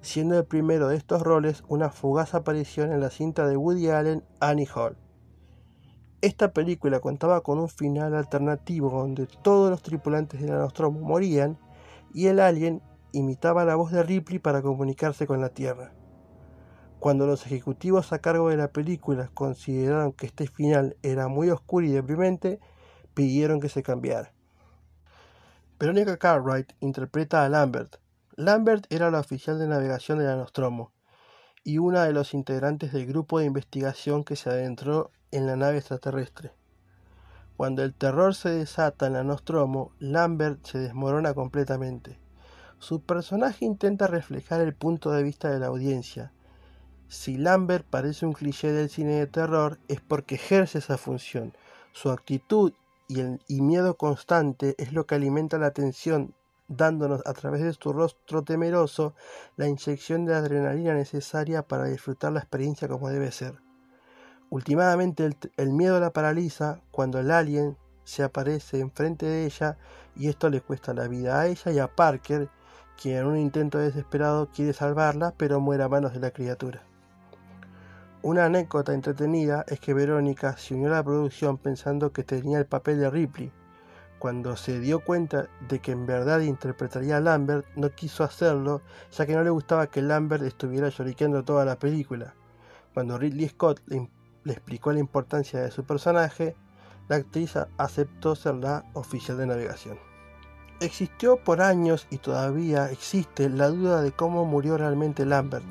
siendo 0.00 0.36
el 0.36 0.44
primero 0.44 0.88
de 0.88 0.96
estos 0.96 1.22
roles 1.22 1.62
una 1.68 1.90
fugaz 1.90 2.34
aparición 2.34 2.92
en 2.92 3.00
la 3.00 3.10
cinta 3.10 3.46
de 3.46 3.56
Woody 3.56 3.90
Allen 3.90 4.24
Annie 4.40 4.68
Hall. 4.74 4.96
Esta 6.20 6.52
película 6.52 6.98
contaba 6.98 7.42
con 7.42 7.58
un 7.60 7.68
final 7.68 8.14
alternativo 8.14 8.90
donde 8.90 9.26
todos 9.26 9.70
los 9.70 9.82
tripulantes 9.82 10.40
de 10.40 10.48
la 10.48 10.58
Nostromo 10.58 10.98
morían 11.00 11.58
y 12.12 12.26
el 12.26 12.40
alien 12.40 12.82
imitaba 13.16 13.64
la 13.64 13.76
voz 13.76 13.92
de 13.92 14.02
Ripley 14.02 14.38
para 14.38 14.60
comunicarse 14.60 15.26
con 15.26 15.40
la 15.40 15.48
Tierra. 15.48 15.92
Cuando 16.98 17.26
los 17.26 17.46
ejecutivos 17.46 18.12
a 18.12 18.18
cargo 18.18 18.50
de 18.50 18.56
la 18.56 18.68
película 18.68 19.30
consideraron 19.32 20.12
que 20.12 20.26
este 20.26 20.46
final 20.46 20.96
era 21.02 21.28
muy 21.28 21.50
oscuro 21.50 21.86
y 21.86 21.90
deprimente, 21.90 22.60
pidieron 23.14 23.60
que 23.60 23.70
se 23.70 23.82
cambiara. 23.82 24.32
Veronica 25.78 26.16
Cartwright 26.18 26.72
interpreta 26.80 27.44
a 27.44 27.48
Lambert. 27.48 27.96
Lambert 28.36 28.86
era 28.90 29.10
la 29.10 29.20
oficial 29.20 29.58
de 29.58 29.66
navegación 29.66 30.18
de 30.18 30.24
la 30.24 30.36
Nostromo 30.36 30.92
y 31.64 31.78
una 31.78 32.04
de 32.04 32.12
los 32.12 32.34
integrantes 32.34 32.92
del 32.92 33.06
grupo 33.06 33.38
de 33.38 33.46
investigación 33.46 34.24
que 34.24 34.36
se 34.36 34.50
adentró 34.50 35.10
en 35.30 35.46
la 35.46 35.56
nave 35.56 35.78
extraterrestre. 35.78 36.52
Cuando 37.56 37.82
el 37.82 37.94
terror 37.94 38.34
se 38.34 38.50
desata 38.50 39.06
en 39.06 39.14
la 39.14 39.24
Nostromo, 39.24 39.92
Lambert 39.98 40.64
se 40.66 40.78
desmorona 40.78 41.32
completamente. 41.32 42.25
Su 42.78 43.00
personaje 43.00 43.64
intenta 43.64 44.06
reflejar 44.06 44.60
el 44.60 44.74
punto 44.74 45.10
de 45.10 45.22
vista 45.22 45.50
de 45.50 45.58
la 45.58 45.66
audiencia. 45.66 46.32
Si 47.08 47.38
Lambert 47.38 47.86
parece 47.88 48.26
un 48.26 48.32
cliché 48.32 48.72
del 48.72 48.90
cine 48.90 49.14
de 49.14 49.26
terror, 49.26 49.78
es 49.88 50.00
porque 50.00 50.34
ejerce 50.34 50.78
esa 50.78 50.98
función. 50.98 51.54
Su 51.92 52.10
actitud 52.10 52.72
y, 53.08 53.60
miedo 53.62 53.96
constante 53.96 54.74
es 54.78 54.92
lo 54.92 55.06
que 55.06 55.14
alimenta 55.14 55.58
la 55.58 55.70
tensión, 55.70 56.34
dándonos 56.68 57.22
a 57.24 57.32
través 57.32 57.62
de 57.62 57.72
su 57.72 57.92
rostro 57.92 58.42
temeroso 58.42 59.14
la 59.56 59.68
inyección 59.68 60.24
de 60.24 60.34
adrenalina 60.34 60.94
necesaria 60.94 61.62
para 61.62 61.84
disfrutar 61.84 62.32
la 62.32 62.40
experiencia 62.40 62.88
como 62.88 63.08
debe 63.08 63.30
ser. 63.30 63.54
Últimamente 64.50 65.24
el, 65.24 65.36
el, 65.56 65.72
miedo 65.72 65.98
la 66.00 66.12
paraliza 66.12 66.80
cuando 66.90 67.18
el 67.20 67.30
alien 67.30 67.76
se 68.04 68.22
aparece 68.22 68.80
enfrente 68.80 69.26
de 69.26 69.46
ella 69.46 69.78
y 70.14 70.28
esto 70.28 70.50
le 70.50 70.60
cuesta 70.60 70.94
la 70.94 71.08
vida 71.08 71.40
a 71.40 71.46
ella 71.46 71.72
y 71.72 71.78
a 71.78 71.88
Parker, 71.88 72.48
quien 73.00 73.18
en 73.18 73.26
un 73.26 73.38
intento 73.38 73.78
desesperado 73.78 74.48
quiere 74.48 74.72
salvarla, 74.72 75.34
pero 75.36 75.60
muere 75.60 75.82
a 75.82 75.88
manos 75.88 76.12
de 76.12 76.20
la 76.20 76.30
criatura. 76.30 76.82
Una 78.22 78.46
anécdota 78.46 78.92
entretenida 78.92 79.64
es 79.68 79.78
que 79.78 79.94
Verónica 79.94 80.56
se 80.56 80.74
unió 80.74 80.88
a 80.88 80.96
la 80.96 81.04
producción 81.04 81.58
pensando 81.58 82.12
que 82.12 82.24
tenía 82.24 82.58
el 82.58 82.66
papel 82.66 82.98
de 82.98 83.08
Ripley. 83.08 83.52
Cuando 84.18 84.56
se 84.56 84.80
dio 84.80 85.00
cuenta 85.00 85.48
de 85.68 85.78
que 85.78 85.92
en 85.92 86.06
verdad 86.06 86.40
interpretaría 86.40 87.18
a 87.18 87.20
Lambert, 87.20 87.66
no 87.76 87.90
quiso 87.90 88.24
hacerlo, 88.24 88.80
ya 89.12 89.26
que 89.26 89.34
no 89.34 89.44
le 89.44 89.50
gustaba 89.50 89.86
que 89.88 90.02
Lambert 90.02 90.42
estuviera 90.42 90.88
lloriqueando 90.88 91.44
toda 91.44 91.64
la 91.64 91.78
película. 91.78 92.34
Cuando 92.94 93.18
Ridley 93.18 93.48
Scott 93.50 93.82
le 93.86 94.52
explicó 94.52 94.92
la 94.92 95.00
importancia 95.00 95.60
de 95.60 95.70
su 95.70 95.84
personaje, 95.84 96.56
la 97.08 97.16
actriz 97.16 97.54
aceptó 97.76 98.34
ser 98.34 98.54
la 98.54 98.84
oficial 98.94 99.36
de 99.36 99.46
navegación. 99.46 100.05
Existió 100.80 101.38
por 101.38 101.62
años 101.62 102.06
y 102.10 102.18
todavía 102.18 102.90
existe 102.90 103.48
la 103.48 103.68
duda 103.68 104.02
de 104.02 104.12
cómo 104.12 104.44
murió 104.44 104.76
realmente 104.76 105.24
Lambert. 105.24 105.64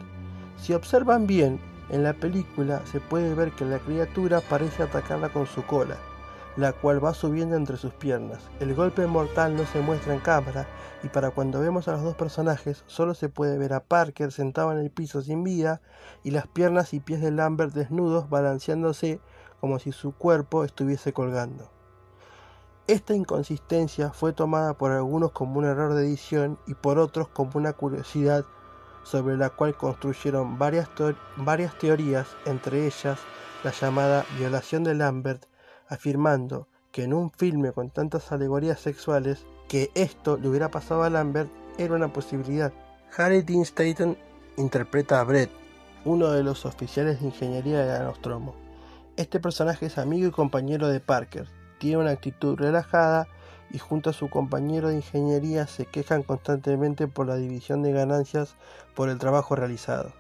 Si 0.58 0.74
observan 0.74 1.28
bien, 1.28 1.60
en 1.90 2.02
la 2.02 2.14
película 2.14 2.82
se 2.88 3.00
puede 3.00 3.36
ver 3.36 3.52
que 3.52 3.66
la 3.66 3.78
criatura 3.78 4.42
parece 4.42 4.82
atacarla 4.82 5.30
con 5.30 5.46
su 5.46 5.64
cola, 5.64 5.98
la 6.58 6.74
cual 6.74 7.06
va 7.06 7.14
subiendo 7.14 7.56
entre 7.56 7.78
sus 7.78 7.94
piernas. 7.94 8.40
El 8.60 8.74
golpe 8.74 9.06
mortal 9.06 9.56
no 9.56 9.68
se 9.68 9.80
muestra 9.80 10.16
en 10.16 10.22
cámara 10.22 10.66
y 11.04 11.10
para 11.10 11.30
cuando 11.30 11.62
vemos 11.62 11.88
a 11.88 11.92
los 11.92 12.02
dos 12.02 12.16
personajes 12.16 12.84
solo 12.88 13.14
se 13.14 13.30
puede 13.30 13.60
ver 13.60 13.74
a 13.74 13.84
Parker 13.84 14.32
sentado 14.32 14.72
en 14.72 14.80
el 14.80 14.90
piso 14.90 15.22
sin 15.22 15.44
vida 15.44 15.82
y 16.24 16.32
las 16.32 16.48
piernas 16.48 16.96
y 16.96 17.00
pies 17.00 17.22
de 17.22 17.30
Lambert 17.30 17.76
desnudos 17.76 18.28
balanceándose 18.28 19.20
como 19.62 19.78
si 19.78 19.92
su 19.92 20.14
cuerpo 20.14 20.64
estuviese 20.64 21.14
colgando. 21.14 21.75
Esta 22.88 23.16
inconsistencia 23.16 24.12
fue 24.12 24.32
tomada 24.32 24.78
por 24.78 24.92
algunos 24.92 25.32
como 25.32 25.58
un 25.58 25.66
error 25.66 25.96
de 25.96 26.04
edición 26.04 26.60
y 26.68 26.76
por 26.76 27.00
otros 27.00 27.28
como 27.30 27.54
una 27.56 27.74
curiosidad 27.74 28.46
sobre 29.04 29.38
la 29.38 29.50
cual 29.50 29.76
construyeron 29.76 30.60
varias, 30.60 30.90
teorías, 31.80 32.28
entre 32.46 32.86
ellas 32.86 33.18
la 33.64 33.72
llamada 33.72 34.24
violación 34.38 34.84
de 34.84 34.94
Lambert, 34.94 35.48
afirmando 35.88 36.68
que 36.92 37.04
en 37.04 37.14
un 37.14 37.32
filme 37.32 37.72
con 37.72 37.90
tantas 37.90 38.32
alegorías 38.32 38.80
sexuales, 38.80 39.48
que 39.68 39.90
esto 39.96 40.38
le 40.38 40.48
hubiera 40.48 40.70
pasado 40.70 41.02
a 41.02 41.10
Lambert 41.10 41.50
era 41.80 41.96
una 41.96 42.14
posibilidad. 42.14 42.72
Harry 43.18 43.42
Dean 43.42 43.62
Stanton 43.62 44.16
interpreta 44.58 45.20
a 45.20 45.24
Brett, 45.24 45.50
uno 46.04 46.30
de 46.30 46.44
los 46.44 46.68
oficiales 46.68 47.20
de 47.20 47.26
ingeniería 47.26 47.84
de 47.84 48.04
Nostromo. 48.04 48.54
Este 49.18 49.40
personaje 49.40 49.88
es 49.88 49.98
amigo 49.98 50.28
y 50.28 50.32
compañero 50.32 50.88
de 50.88 51.00
Parker, 51.00 51.48
tiene 51.78 51.98
una 51.98 52.12
actitud 52.12 52.58
relajada 52.58 53.28
y 53.72 53.80
junto 53.80 54.10
a 54.10 54.14
su 54.14 54.30
compañero 54.30 54.90
de 54.90 54.96
ingeniería 54.96 55.68
se 55.68 55.86
quejan 55.86 56.24
constantemente 56.24 57.08
por 57.08 57.28
la 57.28 57.36
división 57.36 57.84
de 57.84 57.92
ganancias 57.92 58.56
por 58.96 59.10
el 59.10 59.18
trabajo 59.18 59.56
realizado. 59.56 60.14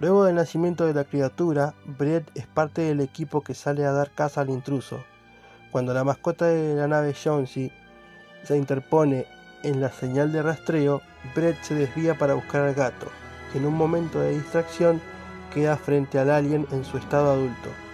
Luego 0.00 0.24
del 0.24 0.36
nacimiento 0.36 0.86
de 0.86 0.94
la 0.94 1.04
criatura, 1.04 1.74
Brett 1.84 2.30
es 2.36 2.46
parte 2.46 2.82
del 2.82 3.00
equipo 3.00 3.40
que 3.40 3.54
sale 3.54 3.84
a 3.84 3.92
dar 3.92 4.12
caza 4.12 4.42
al 4.42 4.50
intruso. 4.50 5.02
Cuando 5.72 5.92
la 5.92 6.04
mascota 6.04 6.46
de 6.46 6.76
la 6.76 6.86
nave 6.86 7.14
Jonesy 7.14 7.72
se 8.44 8.56
interpone 8.56 9.26
en 9.64 9.80
la 9.80 9.90
señal 9.90 10.30
de 10.30 10.42
rastreo, 10.42 11.02
Brett 11.34 11.60
se 11.62 11.74
desvía 11.74 12.16
para 12.16 12.34
buscar 12.34 12.62
al 12.62 12.74
gato, 12.74 13.08
que 13.52 13.58
en 13.58 13.66
un 13.66 13.74
momento 13.74 14.20
de 14.20 14.30
distracción 14.30 15.00
queda 15.52 15.76
frente 15.76 16.18
al 16.20 16.30
alien 16.30 16.66
en 16.70 16.84
su 16.84 16.96
estado 16.96 17.32
adulto 17.32 17.87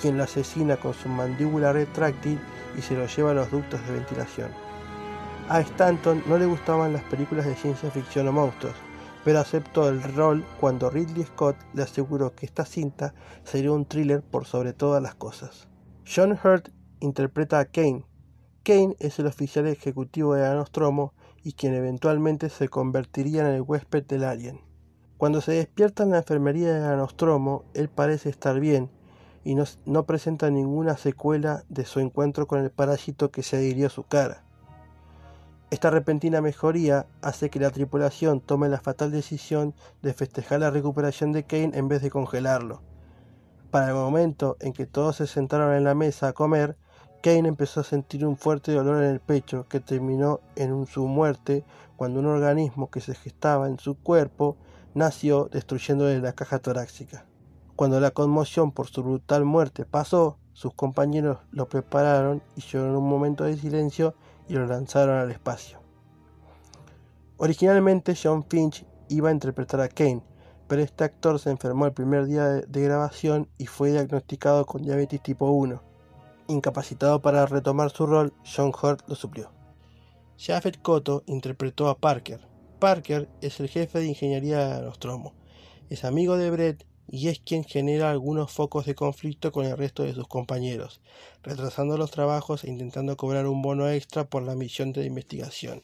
quien 0.00 0.16
lo 0.16 0.24
asesina 0.24 0.76
con 0.76 0.94
su 0.94 1.08
mandíbula 1.08 1.72
retráctil 1.72 2.38
y 2.76 2.82
se 2.82 2.94
lo 2.94 3.06
lleva 3.06 3.32
a 3.32 3.34
los 3.34 3.50
ductos 3.50 3.84
de 3.86 3.92
ventilación. 3.92 4.50
A 5.48 5.60
Stanton 5.60 6.22
no 6.26 6.38
le 6.38 6.46
gustaban 6.46 6.92
las 6.92 7.02
películas 7.04 7.44
de 7.44 7.56
ciencia 7.56 7.90
ficción 7.90 8.28
o 8.28 8.32
monstruos, 8.32 8.74
pero 9.24 9.40
aceptó 9.40 9.88
el 9.88 10.02
rol 10.02 10.44
cuando 10.60 10.90
Ridley 10.90 11.24
Scott 11.24 11.56
le 11.74 11.82
aseguró 11.82 12.34
que 12.34 12.46
esta 12.46 12.64
cinta 12.64 13.14
sería 13.44 13.72
un 13.72 13.84
thriller 13.84 14.22
por 14.22 14.46
sobre 14.46 14.72
todas 14.72 15.02
las 15.02 15.14
cosas. 15.14 15.68
John 16.06 16.38
Hurt 16.42 16.68
interpreta 17.00 17.58
a 17.58 17.64
Kane. 17.64 18.06
Kane 18.62 18.94
es 18.98 19.18
el 19.18 19.26
oficial 19.26 19.66
ejecutivo 19.66 20.34
de 20.34 20.46
Anostromo 20.46 21.14
y 21.42 21.52
quien 21.52 21.74
eventualmente 21.74 22.48
se 22.48 22.68
convertiría 22.68 23.40
en 23.40 23.54
el 23.54 23.62
huésped 23.62 24.04
del 24.04 24.24
alien. 24.24 24.60
Cuando 25.16 25.40
se 25.40 25.52
despierta 25.52 26.02
en 26.02 26.10
la 26.10 26.18
enfermería 26.18 26.72
de 26.72 26.86
Anostromo, 26.86 27.64
él 27.74 27.88
parece 27.88 28.30
estar 28.30 28.60
bien 28.60 28.90
y 29.44 29.54
no, 29.54 30.04
presenta 30.04 30.50
ninguna 30.50 30.96
secuela 30.96 31.64
de 31.68 31.84
su 31.84 32.00
encuentro 32.00 32.46
con 32.46 32.60
el 32.60 32.70
parásito 32.70 33.30
que 33.30 33.42
se 33.42 33.56
adhirió 33.56 33.86
a 33.86 33.90
su 33.90 34.04
cara. 34.04 34.44
Esta 35.70 35.88
repentina 35.88 36.40
mejoría 36.40 37.06
hace 37.22 37.48
que 37.48 37.60
la 37.60 37.70
tripulación 37.70 38.40
tome 38.40 38.68
la 38.68 38.80
fatal 38.80 39.12
decisión 39.12 39.74
de 40.02 40.12
festejar 40.12 40.60
la 40.60 40.70
recuperación 40.70 41.32
de 41.32 41.44
Kane 41.44 41.70
en 41.74 41.88
vez 41.88 42.02
de 42.02 42.10
congelarlo. 42.10 42.82
Para 43.70 43.88
el 43.88 43.94
momento 43.94 44.56
en 44.60 44.72
que 44.72 44.86
todos 44.86 45.16
se 45.16 45.28
sentaron 45.28 45.74
en 45.74 45.84
la 45.84 45.94
mesa 45.94 46.28
a 46.28 46.32
comer, 46.32 46.76
Kane 47.22 47.48
empezó 47.48 47.80
a 47.80 47.84
sentir 47.84 48.26
un 48.26 48.36
fuerte 48.36 48.72
dolor 48.72 49.02
en 49.04 49.10
el 49.10 49.20
pecho 49.20 49.66
que 49.68 49.78
terminó 49.78 50.40
en 50.56 50.86
su 50.86 51.06
muerte 51.06 51.64
cuando 51.96 52.18
un 52.18 52.26
organismo 52.26 52.90
que 52.90 53.00
se 53.00 53.14
gestaba 53.14 53.68
en 53.68 53.78
su 53.78 53.94
cuerpo 53.94 54.56
nació 54.94 55.48
destruyéndole 55.52 56.18
la 56.18 56.32
caja 56.32 56.58
torácica. 56.58 57.26
Cuando 57.80 57.98
la 57.98 58.10
conmoción 58.10 58.72
por 58.72 58.88
su 58.88 59.02
brutal 59.02 59.46
muerte 59.46 59.86
pasó, 59.86 60.36
sus 60.52 60.74
compañeros 60.74 61.38
lo 61.50 61.66
prepararon 61.66 62.42
y 62.54 62.60
lloraron 62.60 62.96
un 62.96 63.08
momento 63.08 63.44
de 63.44 63.56
silencio 63.56 64.14
y 64.50 64.52
lo 64.52 64.66
lanzaron 64.66 65.16
al 65.16 65.30
espacio. 65.30 65.80
Originalmente 67.38 68.14
John 68.22 68.44
Finch 68.46 68.84
iba 69.08 69.30
a 69.30 69.32
interpretar 69.32 69.80
a 69.80 69.88
Kane, 69.88 70.22
pero 70.68 70.82
este 70.82 71.04
actor 71.04 71.38
se 71.38 71.48
enfermó 71.48 71.86
el 71.86 71.94
primer 71.94 72.26
día 72.26 72.44
de, 72.48 72.82
grabación 72.82 73.48
y 73.56 73.64
fue 73.64 73.92
diagnosticado 73.92 74.66
con 74.66 74.82
diabetes 74.82 75.22
tipo 75.22 75.50
1. 75.50 75.82
Incapacitado 76.48 77.22
para 77.22 77.46
retomar 77.46 77.88
su 77.88 78.04
rol, 78.04 78.34
John 78.44 78.74
Hurt 78.78 79.08
lo 79.08 79.14
suplió. 79.14 79.52
Jafet 80.36 80.82
Koto 80.82 81.22
interpretó 81.24 81.88
a 81.88 81.96
Parker. 81.96 82.46
Parker 82.78 83.30
es 83.40 83.58
el 83.58 83.70
jefe 83.70 84.00
de 84.00 84.08
ingeniería 84.08 84.76
de 84.76 84.82
Nostromo. 84.82 85.32
Es 85.88 86.04
amigo 86.04 86.36
de 86.36 86.50
Brett 86.50 86.89
y 87.12 87.28
es 87.28 87.40
quien 87.40 87.64
genera 87.64 88.10
algunos 88.10 88.52
focos 88.52 88.86
de 88.86 88.94
conflicto 88.94 89.50
con 89.50 89.66
el 89.66 89.76
resto 89.76 90.04
de 90.04 90.14
sus 90.14 90.28
compañeros, 90.28 91.00
retrasando 91.42 91.96
los 91.96 92.10
trabajos 92.10 92.64
e 92.64 92.70
intentando 92.70 93.16
cobrar 93.16 93.46
un 93.46 93.62
bono 93.62 93.88
extra 93.88 94.28
por 94.28 94.42
la 94.42 94.54
misión 94.54 94.92
de 94.92 95.04
investigación. 95.04 95.82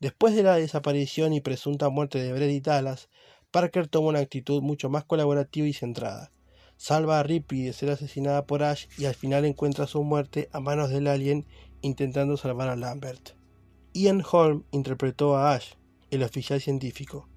Después 0.00 0.36
de 0.36 0.42
la 0.42 0.56
desaparición 0.56 1.32
y 1.32 1.40
presunta 1.40 1.88
muerte 1.88 2.22
de 2.22 2.32
Brett 2.32 2.50
y 2.50 2.60
Dallas, 2.60 3.08
Parker 3.50 3.88
toma 3.88 4.08
una 4.08 4.18
actitud 4.20 4.62
mucho 4.62 4.88
más 4.88 5.04
colaborativa 5.04 5.66
y 5.66 5.72
centrada. 5.72 6.30
Salva 6.76 7.20
a 7.20 7.22
Ripley 7.22 7.62
de 7.62 7.72
ser 7.72 7.90
asesinada 7.90 8.46
por 8.46 8.62
Ash 8.62 8.86
y 8.98 9.04
al 9.06 9.14
final 9.14 9.44
encuentra 9.44 9.86
su 9.86 10.02
muerte 10.02 10.48
a 10.52 10.60
manos 10.60 10.90
del 10.90 11.06
alien 11.06 11.46
intentando 11.80 12.36
salvar 12.36 12.68
a 12.68 12.76
Lambert. 12.76 13.30
Ian 13.92 14.22
Holm 14.28 14.64
interpretó 14.72 15.36
a 15.36 15.54
Ash, 15.54 15.74
el 16.10 16.22
oficial 16.22 16.60
científico. 16.60 17.28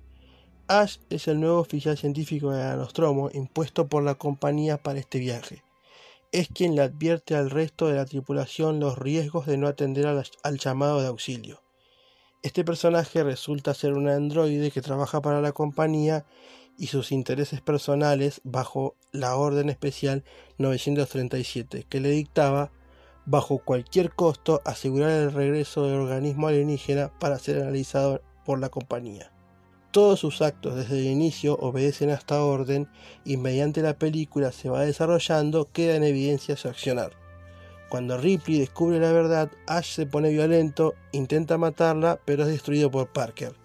Ash 0.69 0.97
es 1.09 1.29
el 1.29 1.39
nuevo 1.39 1.59
oficial 1.59 1.97
científico 1.97 2.51
de 2.51 2.75
Nostromo 2.75 3.29
impuesto 3.33 3.87
por 3.87 4.03
la 4.03 4.15
compañía 4.15 4.75
para 4.75 4.99
este 4.99 5.17
viaje. 5.17 5.63
Es 6.33 6.49
quien 6.49 6.75
le 6.75 6.81
advierte 6.81 7.35
al 7.35 7.49
resto 7.49 7.87
de 7.87 7.95
la 7.95 8.05
tripulación 8.05 8.81
los 8.81 8.97
riesgos 8.97 9.45
de 9.45 9.57
no 9.57 9.67
atender 9.67 10.05
al, 10.07 10.57
llamado 10.57 10.99
de 10.99 11.07
auxilio. 11.07 11.61
Este 12.43 12.65
personaje 12.65 13.23
resulta 13.23 13.73
ser 13.73 13.93
un 13.93 14.09
androide 14.09 14.71
que 14.71 14.81
trabaja 14.81 15.21
para 15.21 15.39
la 15.39 15.53
compañía 15.53 16.25
y 16.77 16.87
sus 16.87 17.13
intereses 17.13 17.61
personales 17.61 18.41
bajo 18.43 18.95
la 19.13 19.37
Orden 19.37 19.69
Especial 19.69 20.25
937, 20.57 21.85
que 21.87 22.01
le 22.01 22.09
dictaba, 22.09 22.73
bajo 23.25 23.59
cualquier 23.59 24.11
costo, 24.11 24.61
asegurar 24.65 25.11
el 25.11 25.31
regreso 25.31 25.85
del 25.85 25.95
organismo 25.95 26.49
alienígena 26.49 27.17
para 27.19 27.39
ser 27.39 27.61
analizado 27.61 28.21
por 28.45 28.59
la 28.59 28.67
compañía. 28.67 29.31
Todos 29.97 30.19
sus 30.19 30.43
actos 30.43 30.75
desde 30.75 30.99
el 30.99 31.05
inicio 31.05 31.57
obedecen 31.57 32.11
a 32.11 32.13
esta 32.13 32.43
orden 32.43 32.87
y 33.25 33.37
mediante 33.37 33.81
la 33.81 33.97
película 33.97 34.51
se 34.51 34.69
va 34.69 34.81
desarrollando 34.81 35.71
queda 35.71 35.95
en 35.95 36.03
evidencia 36.03 36.55
su 36.55 36.67
accionar. 36.67 37.13
Cuando 37.89 38.15
Ripley 38.15 38.59
descubre 38.59 38.99
la 38.99 39.11
verdad, 39.11 39.49
Ash 39.65 39.95
se 39.95 40.05
pone 40.05 40.29
violento, 40.29 40.93
intenta 41.13 41.57
matarla, 41.57 42.19
pero 42.25 42.43
es 42.43 42.49
destruido 42.49 42.91
por 42.91 43.11
Parker. 43.11 43.55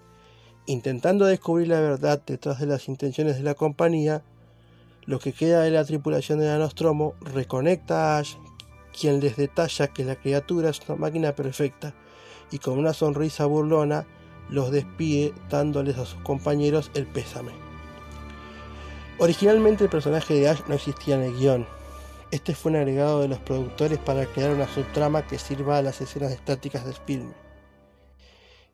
Intentando 0.64 1.26
descubrir 1.26 1.68
la 1.68 1.80
verdad 1.80 2.22
detrás 2.24 2.60
de 2.60 2.66
las 2.66 2.88
intenciones 2.88 3.36
de 3.36 3.42
la 3.42 3.52
compañía, 3.52 4.22
lo 5.04 5.18
que 5.18 5.34
queda 5.34 5.60
de 5.60 5.70
la 5.70 5.84
tripulación 5.84 6.38
de 6.38 6.46
la 6.46 6.56
Nostromo 6.56 7.12
reconecta 7.20 8.16
a 8.16 8.20
Ash, 8.20 8.36
quien 8.98 9.20
les 9.20 9.36
detalla 9.36 9.88
que 9.88 10.06
la 10.06 10.16
criatura 10.16 10.70
es 10.70 10.80
una 10.88 10.96
máquina 10.96 11.34
perfecta, 11.34 11.92
y 12.50 12.56
con 12.56 12.78
una 12.78 12.94
sonrisa 12.94 13.44
burlona 13.44 14.06
los 14.48 14.70
despide 14.70 15.32
dándoles 15.48 15.98
a 15.98 16.06
sus 16.06 16.20
compañeros 16.22 16.90
el 16.94 17.06
pésame. 17.06 17.52
Originalmente 19.18 19.84
el 19.84 19.90
personaje 19.90 20.34
de 20.34 20.48
Ash 20.48 20.62
no 20.68 20.74
existía 20.74 21.14
en 21.14 21.22
el 21.22 21.36
guion. 21.36 21.66
Este 22.30 22.54
fue 22.54 22.72
un 22.72 22.76
agregado 22.76 23.20
de 23.20 23.28
los 23.28 23.38
productores 23.38 23.98
para 23.98 24.26
crear 24.26 24.50
una 24.50 24.66
subtrama 24.66 25.26
que 25.26 25.38
sirva 25.38 25.78
a 25.78 25.82
las 25.82 26.00
escenas 26.00 26.32
estáticas 26.32 26.84
del 26.84 26.94
film. 26.94 27.32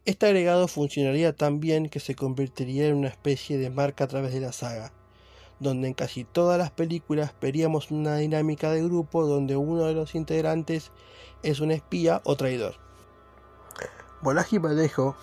Este 0.04 0.26
agregado 0.26 0.68
funcionaría 0.68 1.35
tan 1.35 1.61
bien 1.61 1.90
que 1.90 2.00
se 2.00 2.14
convertiría 2.14 2.87
en 2.87 2.94
una 2.94 3.09
especie 3.09 3.59
de 3.59 3.68
marca 3.68 4.04
a 4.04 4.07
través 4.07 4.33
de 4.33 4.40
la 4.40 4.52
saga, 4.52 4.92
donde 5.61 5.88
en 5.88 5.94
casi 5.94 6.24
todas 6.24 6.57
las 6.57 6.70
películas 6.70 7.35
veríamos 7.42 7.90
una 7.90 8.16
dinámica 8.16 8.70
de 8.70 8.83
grupo 8.83 9.26
donde 9.26 9.57
uno 9.57 9.85
de 9.85 9.92
los 9.92 10.14
integrantes 10.14 10.92
es 11.42 11.61
un 11.61 11.72
espía 11.72 12.22
o 12.24 12.37
traidor. 12.37 12.76
Bolaji 14.22 14.59
Vallejo 14.59 15.14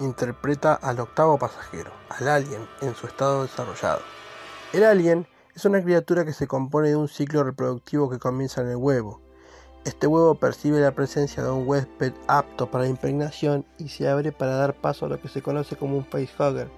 interpreta 0.00 0.74
al 0.74 1.00
octavo 1.00 1.38
pasajero, 1.38 1.90
al 2.08 2.28
alien, 2.28 2.68
en 2.80 2.94
su 2.94 3.06
estado 3.06 3.42
desarrollado. 3.42 4.00
El 4.72 4.84
alien 4.84 5.26
es 5.54 5.64
una 5.64 5.82
criatura 5.82 6.24
que 6.24 6.32
se 6.32 6.46
compone 6.46 6.88
de 6.88 6.96
un 6.96 7.08
ciclo 7.08 7.44
reproductivo 7.44 8.08
que 8.08 8.18
comienza 8.18 8.62
en 8.62 8.68
el 8.68 8.76
huevo. 8.76 9.20
Este 9.84 10.06
huevo 10.06 10.34
percibe 10.36 10.80
la 10.80 10.94
presencia 10.94 11.42
de 11.42 11.50
un 11.50 11.66
huésped 11.66 12.12
apto 12.28 12.70
para 12.70 12.84
la 12.84 12.90
impregnación 12.90 13.66
y 13.78 13.88
se 13.88 14.08
abre 14.08 14.32
para 14.32 14.54
dar 14.54 14.74
paso 14.74 15.06
a 15.06 15.08
lo 15.08 15.20
que 15.20 15.28
se 15.28 15.42
conoce 15.42 15.76
como 15.76 15.96
un 15.96 16.06
facehugger. 16.06 16.70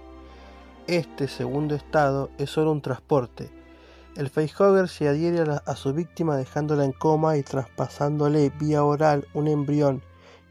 Este 0.86 1.28
segundo 1.28 1.74
estado 1.74 2.30
es 2.38 2.50
solo 2.50 2.72
un 2.72 2.82
transporte. 2.82 3.50
El 4.16 4.30
facehugger 4.30 4.88
se 4.88 5.08
adhiere 5.08 5.42
a, 5.42 5.62
a 5.66 5.76
su 5.76 5.92
víctima 5.92 6.36
dejándola 6.36 6.84
en 6.84 6.92
coma 6.92 7.36
y 7.36 7.42
traspasándole 7.42 8.50
vía 8.58 8.82
oral 8.84 9.28
un 9.34 9.48
embrión 9.48 10.02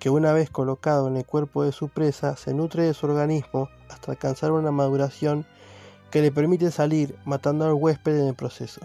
que 0.03 0.09
una 0.09 0.33
vez 0.33 0.49
colocado 0.49 1.07
en 1.07 1.15
el 1.15 1.25
cuerpo 1.25 1.63
de 1.63 1.71
su 1.71 1.87
presa 1.87 2.35
se 2.35 2.53
nutre 2.53 2.83
de 2.83 2.93
su 2.93 3.05
organismo 3.05 3.69
hasta 3.89 4.11
alcanzar 4.11 4.51
una 4.51 4.69
maduración 4.69 5.45
que 6.11 6.21
le 6.21 6.29
permite 6.29 6.71
salir 6.71 7.15
matando 7.23 7.63
al 7.63 7.71
huésped 7.71 8.19
en 8.19 8.27
el 8.27 8.35
proceso. 8.35 8.81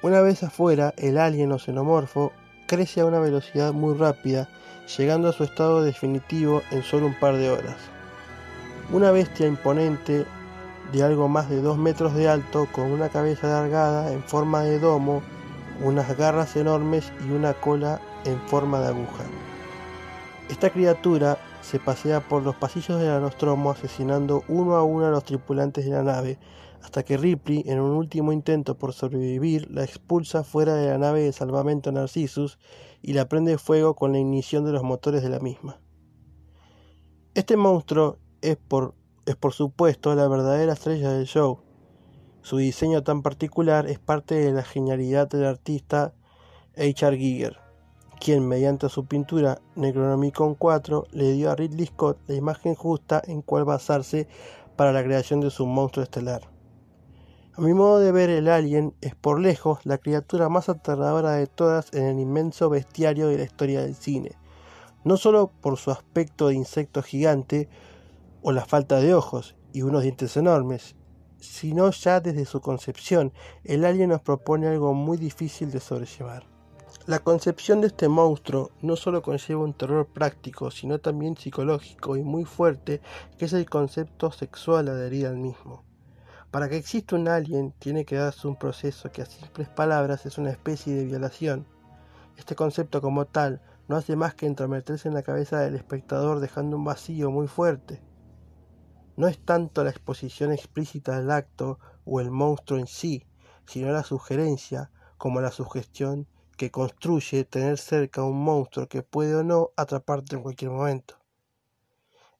Una 0.00 0.22
vez 0.22 0.42
afuera, 0.42 0.94
el 0.96 1.18
alien 1.18 1.52
o 1.52 1.58
xenomorfo 1.58 2.32
crece 2.66 3.02
a 3.02 3.04
una 3.04 3.20
velocidad 3.20 3.74
muy 3.74 3.98
rápida, 3.98 4.48
llegando 4.96 5.28
a 5.28 5.34
su 5.34 5.44
estado 5.44 5.82
definitivo 5.82 6.62
en 6.70 6.82
solo 6.82 7.08
un 7.08 7.20
par 7.20 7.36
de 7.36 7.50
horas. 7.50 7.76
Una 8.90 9.10
bestia 9.10 9.46
imponente 9.46 10.24
de 10.90 11.02
algo 11.02 11.28
más 11.28 11.50
de 11.50 11.60
2 11.60 11.76
metros 11.76 12.14
de 12.14 12.30
alto, 12.30 12.66
con 12.72 12.92
una 12.92 13.10
cabeza 13.10 13.46
alargada 13.46 14.10
en 14.10 14.22
forma 14.22 14.62
de 14.62 14.78
domo, 14.78 15.20
unas 15.84 16.16
garras 16.16 16.56
enormes 16.56 17.12
y 17.28 17.32
una 17.32 17.52
cola 17.52 18.00
en 18.24 18.40
forma 18.48 18.80
de 18.80 18.86
aguja. 18.86 19.24
Esta 20.48 20.70
criatura 20.70 21.38
se 21.60 21.80
pasea 21.80 22.20
por 22.20 22.44
los 22.44 22.54
pasillos 22.54 23.00
de 23.00 23.08
la 23.08 23.18
Nostromo 23.18 23.72
asesinando 23.72 24.44
uno 24.46 24.76
a 24.76 24.84
uno 24.84 25.06
a 25.06 25.10
los 25.10 25.24
tripulantes 25.24 25.84
de 25.84 25.90
la 25.90 26.04
nave, 26.04 26.38
hasta 26.82 27.02
que 27.02 27.16
Ripley, 27.16 27.64
en 27.66 27.80
un 27.80 27.90
último 27.90 28.32
intento 28.32 28.78
por 28.78 28.92
sobrevivir, 28.92 29.68
la 29.72 29.82
expulsa 29.82 30.44
fuera 30.44 30.74
de 30.76 30.88
la 30.88 30.98
nave 30.98 31.22
de 31.22 31.32
salvamento 31.32 31.90
Narcissus 31.90 32.60
y 33.02 33.14
la 33.14 33.28
prende 33.28 33.58
fuego 33.58 33.96
con 33.96 34.12
la 34.12 34.20
ignición 34.20 34.64
de 34.64 34.70
los 34.70 34.84
motores 34.84 35.22
de 35.22 35.30
la 35.30 35.40
misma. 35.40 35.80
Este 37.34 37.56
monstruo 37.56 38.18
es 38.40 38.56
por, 38.56 38.94
es 39.26 39.34
por 39.34 39.52
supuesto 39.52 40.14
la 40.14 40.28
verdadera 40.28 40.74
estrella 40.74 41.10
del 41.10 41.26
show. 41.26 41.58
Su 42.42 42.58
diseño 42.58 43.02
tan 43.02 43.22
particular 43.22 43.88
es 43.88 43.98
parte 43.98 44.36
de 44.36 44.52
la 44.52 44.62
genialidad 44.62 45.28
del 45.28 45.44
artista 45.44 46.14
H.R. 46.76 47.18
Giger 47.18 47.65
quien 48.20 48.46
mediante 48.46 48.88
su 48.88 49.06
pintura 49.06 49.60
Necronomicon 49.74 50.54
4 50.54 51.06
le 51.12 51.32
dio 51.32 51.50
a 51.50 51.54
Ridley 51.54 51.86
Scott 51.86 52.18
la 52.26 52.34
imagen 52.34 52.74
justa 52.74 53.22
en 53.24 53.42
cual 53.42 53.64
basarse 53.64 54.26
para 54.76 54.92
la 54.92 55.04
creación 55.04 55.40
de 55.40 55.50
su 55.50 55.66
monstruo 55.66 56.02
estelar. 56.02 56.42
A 57.54 57.60
mi 57.62 57.72
modo 57.72 58.00
de 58.00 58.12
ver, 58.12 58.28
el 58.28 58.48
alien 58.48 58.94
es 59.00 59.14
por 59.14 59.40
lejos 59.40 59.78
la 59.84 59.98
criatura 59.98 60.48
más 60.48 60.68
aterradora 60.68 61.32
de 61.32 61.46
todas 61.46 61.92
en 61.94 62.04
el 62.04 62.18
inmenso 62.18 62.68
bestiario 62.68 63.28
de 63.28 63.38
la 63.38 63.44
historia 63.44 63.80
del 63.80 63.94
cine, 63.94 64.32
no 65.04 65.16
solo 65.16 65.50
por 65.60 65.78
su 65.78 65.90
aspecto 65.90 66.48
de 66.48 66.54
insecto 66.54 67.02
gigante 67.02 67.68
o 68.42 68.52
la 68.52 68.66
falta 68.66 69.00
de 69.00 69.14
ojos 69.14 69.56
y 69.72 69.82
unos 69.82 70.02
dientes 70.02 70.36
enormes, 70.36 70.96
sino 71.38 71.90
ya 71.90 72.20
desde 72.20 72.44
su 72.44 72.60
concepción, 72.60 73.32
el 73.64 73.84
alien 73.84 74.10
nos 74.10 74.20
propone 74.20 74.66
algo 74.66 74.92
muy 74.92 75.16
difícil 75.16 75.70
de 75.70 75.80
sobrellevar. 75.80 76.55
La 77.06 77.20
concepción 77.20 77.80
de 77.80 77.86
este 77.86 78.08
monstruo 78.08 78.72
no 78.82 78.96
solo 78.96 79.22
conlleva 79.22 79.62
un 79.62 79.74
terror 79.74 80.08
práctico, 80.08 80.72
sino 80.72 80.98
también 80.98 81.36
psicológico 81.36 82.16
y 82.16 82.24
muy 82.24 82.44
fuerte, 82.44 83.00
que 83.38 83.44
es 83.44 83.52
el 83.52 83.70
concepto 83.70 84.32
sexual 84.32 84.88
adherido 84.88 85.28
al 85.28 85.36
mismo. 85.36 85.84
Para 86.50 86.68
que 86.68 86.76
exista 86.76 87.14
un 87.14 87.28
alien 87.28 87.70
tiene 87.78 88.04
que 88.04 88.16
darse 88.16 88.48
un 88.48 88.56
proceso 88.56 89.12
que 89.12 89.22
a 89.22 89.26
simples 89.26 89.68
palabras 89.68 90.26
es 90.26 90.36
una 90.36 90.50
especie 90.50 90.96
de 90.96 91.04
violación. 91.04 91.64
Este 92.36 92.56
concepto 92.56 93.00
como 93.00 93.24
tal 93.26 93.62
no 93.86 93.94
hace 93.94 94.16
más 94.16 94.34
que 94.34 94.46
entrometerse 94.46 95.06
en 95.06 95.14
la 95.14 95.22
cabeza 95.22 95.60
del 95.60 95.76
espectador 95.76 96.40
dejando 96.40 96.76
un 96.76 96.82
vacío 96.82 97.30
muy 97.30 97.46
fuerte. 97.46 98.02
No 99.16 99.28
es 99.28 99.38
tanto 99.38 99.84
la 99.84 99.90
exposición 99.90 100.50
explícita 100.50 101.16
del 101.16 101.30
acto 101.30 101.78
o 102.04 102.20
el 102.20 102.32
monstruo 102.32 102.80
en 102.80 102.88
sí, 102.88 103.22
sino 103.64 103.92
la 103.92 104.02
sugerencia 104.02 104.90
como 105.18 105.40
la 105.40 105.52
sugestión 105.52 106.26
que 106.56 106.70
construye 106.70 107.44
tener 107.44 107.78
cerca 107.78 108.22
un 108.22 108.42
monstruo 108.42 108.88
que 108.88 109.02
puede 109.02 109.34
o 109.34 109.42
no 109.42 109.70
atraparte 109.76 110.36
en 110.36 110.42
cualquier 110.42 110.70
momento. 110.70 111.16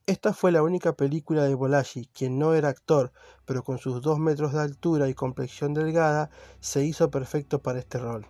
Esta 0.07 0.33
fue 0.33 0.53
la 0.53 0.63
única 0.63 0.93
película 0.93 1.43
de 1.43 1.57
Bolaji, 1.57 2.07
quien 2.07 2.39
no 2.39 2.55
era 2.55 2.69
actor, 2.69 3.13
pero 3.45 3.65
con 3.65 3.79
sus 3.79 4.03
dos 4.03 4.21
metros 4.21 4.53
de 4.53 4.61
altura 4.61 5.09
y 5.09 5.15
complexión 5.15 5.75
delgada, 5.75 6.31
se 6.61 6.85
hizo 6.85 7.11
perfecto 7.11 7.61
para 7.61 7.81
este 7.81 7.99
rol. 7.99 8.25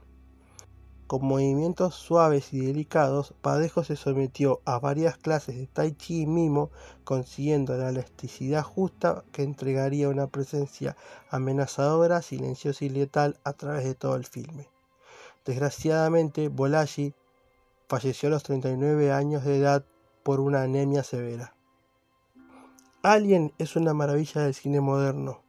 Con 1.07 1.25
movimientos 1.25 1.95
suaves 1.95 2.53
y 2.53 2.67
delicados, 2.67 3.35
Padejo 3.41 3.85
se 3.85 3.95
sometió 3.95 4.61
a 4.65 4.81
varias 4.81 5.19
clases 5.19 5.57
de 5.57 5.67
tai 5.67 5.93
chi 5.93 6.23
y 6.23 6.27
mimo, 6.27 6.71
consiguiendo 7.05 7.77
la 7.77 7.91
elasticidad 7.91 8.65
justa 8.65 9.23
que 9.31 9.43
entregaría 9.43 10.09
una 10.09 10.27
presencia 10.27 10.97
amenazadora, 11.31 12.23
silenciosa 12.23 12.87
y 12.87 12.89
letal 12.89 13.39
a 13.45 13.53
través 13.53 13.85
de 13.85 13.95
todo 13.95 14.17
el 14.17 14.25
filme. 14.25 14.69
Desgraciadamente, 15.47 16.49
Bolaji 16.49 17.15
falleció 17.89 18.29
a 18.29 18.31
los 18.31 18.43
39 18.43 19.13
años 19.13 19.45
de 19.45 19.59
edad 19.59 19.85
por 20.25 20.41
una 20.41 20.63
anemia 20.63 21.05
severa. 21.05 21.55
Alien 23.03 23.55
es 23.59 23.77
una 23.77 23.95
maravilla 23.95 24.43
del 24.43 24.55
cine 24.55 24.81
moderno. 24.81 25.45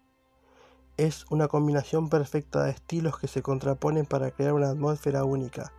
Es 0.97 1.25
una 1.31 1.47
combinación 1.47 2.09
perfecta 2.09 2.63
de 2.63 2.71
estilos 2.71 3.17
que 3.17 3.27
se 3.27 3.41
contraponen 3.41 4.05
para 4.05 4.29
crear 4.29 4.53
una 4.53 4.69
atmósfera 4.69 5.23
única. 5.23 5.73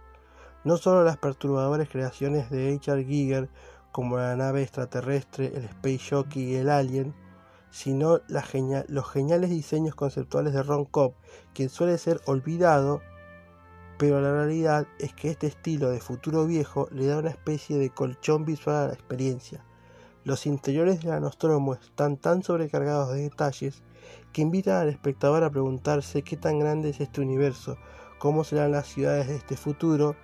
No 0.65 0.77
solo 0.77 1.05
las 1.05 1.17
perturbadoras 1.17 1.89
creaciones 1.89 2.51
de 2.51 2.75
H.R. 2.75 3.05
Giger, 3.05 3.49
como 3.93 4.19
la 4.19 4.35
nave 4.35 4.63
extraterrestre, 4.63 5.53
el 5.55 5.65
Space 5.67 6.11
Jockey 6.11 6.43
y 6.43 6.57
el 6.57 6.71
Alien, 6.71 7.15
sino 7.71 8.21
los 8.27 9.09
geniales 9.09 9.51
diseños 9.51 9.95
conceptuales 9.95 10.55
de 10.55 10.65
Ron 10.65 10.85
Cobb, 10.87 11.15
quien 11.55 11.69
suele 11.69 11.99
ser 11.99 12.21
olvidado, 12.27 13.01
pero 13.99 14.21
la 14.21 14.33
realidad 14.33 14.87
es 15.01 15.13
que 15.13 15.29
este 15.29 15.49
estilo 15.49 15.91
de 15.91 16.01
futuro 16.01 16.47
viejo 16.47 16.89
le 16.93 17.07
da 17.07 17.19
una 17.19 17.31
especie 17.31 17.79
de 17.79 17.91
colchón 17.91 18.45
visual 18.45 18.77
a 18.77 18.87
la 18.87 18.95
experiencia. 18.95 19.65
Los 20.25 20.47
interiores 20.47 21.03
de 21.03 21.09
la 21.09 21.21
Nostromo 21.21 21.75
están 21.75 22.17
tan 22.17 22.43
sobrecargados 22.43 23.13
de 23.13 23.23
detalles 23.23 23.83
que 24.33 24.43
invitan 24.43 24.77
al 24.77 24.89
espectador 24.89 25.43
a 25.43 25.51
preguntarse 25.51 26.23
qué 26.23 26.37
tan 26.37 26.61
grande 26.61 26.91
es 26.91 27.01
este 27.01 27.21
universo, 27.21 27.77
cómo 28.19 28.45
serán 28.45 28.73
las 28.73 28.87
ciudades 28.87 29.27
de 29.27 29.37
este 29.37 29.57
futuro, 29.57 30.15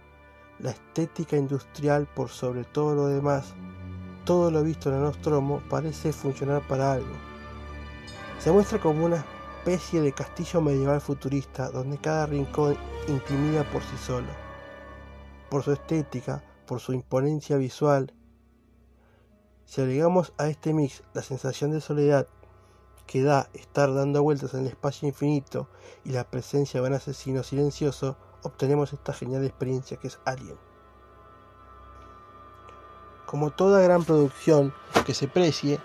la 0.60 0.70
estética 0.70 1.36
industrial 1.36 2.06
por 2.14 2.28
sobre 2.28 2.64
todo 2.64 2.94
lo 2.94 3.06
demás. 3.08 3.54
Todo 4.24 4.50
lo 4.52 4.62
visto 4.62 4.88
en 4.88 4.96
el 4.96 5.02
Nostromo 5.02 5.62
parece 5.68 6.12
funcionar 6.12 6.62
para 6.68 6.92
algo. 6.92 7.14
Se 8.38 8.52
muestra 8.52 8.78
como 8.78 9.04
una 9.04 9.24
especie 9.66 10.02
de 10.02 10.12
castillo 10.12 10.60
medieval 10.60 11.00
futurista 11.00 11.70
donde 11.70 11.96
cada 11.96 12.26
rincón 12.26 12.76
intimida 13.08 13.64
por 13.72 13.82
sí 13.82 13.96
solo. 13.96 14.28
Por 15.48 15.62
su 15.62 15.72
estética, 15.72 16.44
por 16.66 16.80
su 16.80 16.92
imponencia 16.92 17.56
visual. 17.56 18.12
Si 19.64 19.80
agregamos 19.80 20.34
a 20.36 20.48
este 20.48 20.74
mix 20.74 21.02
la 21.14 21.22
sensación 21.22 21.70
de 21.70 21.80
soledad 21.80 22.26
que 23.06 23.22
da 23.22 23.48
estar 23.54 23.94
dando 23.94 24.22
vueltas 24.22 24.52
en 24.52 24.60
el 24.60 24.66
espacio 24.66 25.08
infinito 25.08 25.70
y 26.04 26.10
la 26.10 26.24
presencia 26.24 26.82
de 26.82 26.86
un 26.88 26.92
asesino 26.92 27.42
silencioso, 27.42 28.18
obtenemos 28.42 28.92
esta 28.92 29.14
genial 29.14 29.46
experiencia 29.46 29.96
que 29.96 30.08
es 30.08 30.18
Alien. 30.26 30.58
Como 33.24 33.50
toda 33.50 33.80
gran 33.80 34.04
producción 34.04 34.74
que 35.06 35.14
se 35.14 35.26
precie, 35.26 35.80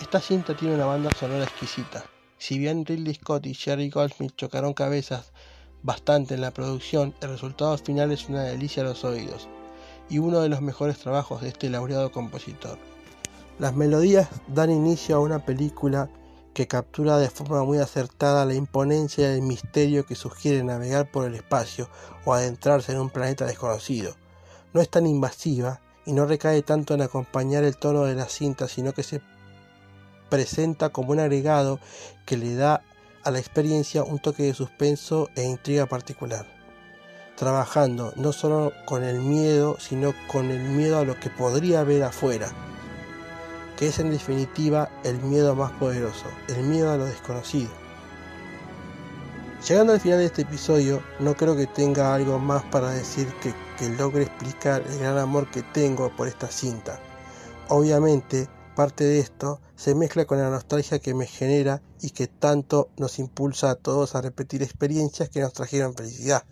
esta 0.00 0.18
cinta 0.18 0.56
tiene 0.56 0.74
una 0.74 0.86
banda 0.86 1.12
sonora 1.12 1.44
exquisita. 1.44 2.02
Si 2.40 2.58
bien 2.58 2.86
Ridley 2.86 3.16
Scott 3.16 3.44
y 3.44 3.52
Jerry 3.52 3.90
Goldsmith 3.90 4.34
chocaron 4.34 4.72
cabezas 4.72 5.30
bastante 5.82 6.32
en 6.32 6.40
la 6.40 6.52
producción, 6.52 7.14
el 7.20 7.28
resultado 7.28 7.76
final 7.76 8.12
es 8.12 8.30
una 8.30 8.44
delicia 8.44 8.82
a 8.82 8.86
los 8.86 9.04
oídos 9.04 9.46
y 10.08 10.20
uno 10.20 10.40
de 10.40 10.48
los 10.48 10.62
mejores 10.62 10.98
trabajos 10.98 11.42
de 11.42 11.48
este 11.48 11.68
laureado 11.68 12.10
compositor. 12.10 12.78
Las 13.58 13.76
melodías 13.76 14.30
dan 14.48 14.70
inicio 14.70 15.16
a 15.16 15.20
una 15.20 15.44
película 15.44 16.08
que 16.54 16.66
captura 16.66 17.18
de 17.18 17.28
forma 17.28 17.62
muy 17.62 17.76
acertada 17.76 18.46
la 18.46 18.54
imponencia 18.54 19.30
y 19.30 19.34
el 19.34 19.42
misterio 19.42 20.06
que 20.06 20.14
sugiere 20.14 20.64
navegar 20.64 21.10
por 21.10 21.26
el 21.26 21.34
espacio 21.34 21.90
o 22.24 22.32
adentrarse 22.32 22.92
en 22.92 23.00
un 23.00 23.10
planeta 23.10 23.44
desconocido. 23.44 24.16
No 24.72 24.80
es 24.80 24.88
tan 24.88 25.06
invasiva 25.06 25.82
y 26.06 26.14
no 26.14 26.24
recae 26.24 26.62
tanto 26.62 26.94
en 26.94 27.02
acompañar 27.02 27.64
el 27.64 27.76
tono 27.76 28.04
de 28.04 28.14
la 28.14 28.30
cinta, 28.30 28.66
sino 28.66 28.94
que 28.94 29.02
se 29.02 29.20
presenta 30.30 30.88
como 30.88 31.12
un 31.12 31.20
agregado 31.20 31.78
que 32.24 32.38
le 32.38 32.54
da 32.54 32.82
a 33.22 33.30
la 33.30 33.38
experiencia 33.38 34.02
un 34.02 34.18
toque 34.18 34.44
de 34.44 34.54
suspenso 34.54 35.28
e 35.34 35.42
intriga 35.42 35.86
particular, 35.86 36.46
trabajando 37.36 38.12
no 38.16 38.32
solo 38.32 38.72
con 38.86 39.04
el 39.04 39.20
miedo, 39.20 39.76
sino 39.78 40.14
con 40.28 40.50
el 40.50 40.60
miedo 40.60 40.98
a 40.98 41.04
lo 41.04 41.18
que 41.20 41.28
podría 41.28 41.80
haber 41.80 42.02
afuera, 42.04 42.48
que 43.76 43.88
es 43.88 43.98
en 43.98 44.10
definitiva 44.10 44.88
el 45.04 45.18
miedo 45.20 45.54
más 45.54 45.72
poderoso, 45.72 46.26
el 46.48 46.62
miedo 46.62 46.90
a 46.90 46.96
lo 46.96 47.04
desconocido. 47.04 47.70
Llegando 49.68 49.92
al 49.92 50.00
final 50.00 50.18
de 50.18 50.26
este 50.26 50.42
episodio, 50.42 51.02
no 51.18 51.34
creo 51.34 51.54
que 51.54 51.66
tenga 51.66 52.14
algo 52.14 52.38
más 52.38 52.62
para 52.64 52.90
decir 52.90 53.26
que, 53.42 53.52
que 53.78 53.90
logre 53.90 54.22
explicar 54.22 54.82
el 54.88 54.98
gran 54.98 55.18
amor 55.18 55.50
que 55.50 55.62
tengo 55.62 56.10
por 56.16 56.28
esta 56.28 56.48
cinta. 56.48 56.98
Obviamente, 57.68 58.48
parte 58.74 59.04
de 59.04 59.20
esto 59.20 59.60
se 59.76 59.94
mezcla 59.94 60.24
con 60.24 60.38
la 60.38 60.50
nostalgia 60.50 60.98
que 60.98 61.14
me 61.14 61.26
genera 61.26 61.82
y 62.00 62.10
que 62.10 62.26
tanto 62.26 62.88
nos 62.96 63.18
impulsa 63.18 63.70
a 63.70 63.74
todos 63.74 64.14
a 64.14 64.20
repetir 64.20 64.62
experiencias 64.62 65.28
que 65.28 65.40
nos 65.40 65.52
trajeron 65.52 65.94
felicidad. 65.94 66.44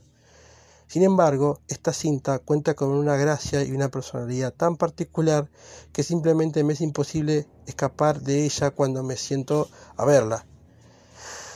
Sin 0.88 1.02
embargo, 1.02 1.60
esta 1.68 1.92
cinta 1.92 2.38
cuenta 2.38 2.74
con 2.74 2.88
una 2.88 3.16
gracia 3.16 3.62
y 3.62 3.72
una 3.72 3.90
personalidad 3.90 4.54
tan 4.54 4.76
particular 4.76 5.50
que 5.92 6.02
simplemente 6.02 6.64
me 6.64 6.72
es 6.72 6.80
imposible 6.80 7.46
escapar 7.66 8.22
de 8.22 8.44
ella 8.44 8.70
cuando 8.70 9.02
me 9.02 9.16
siento 9.16 9.68
a 9.96 10.06
verla. 10.06 10.46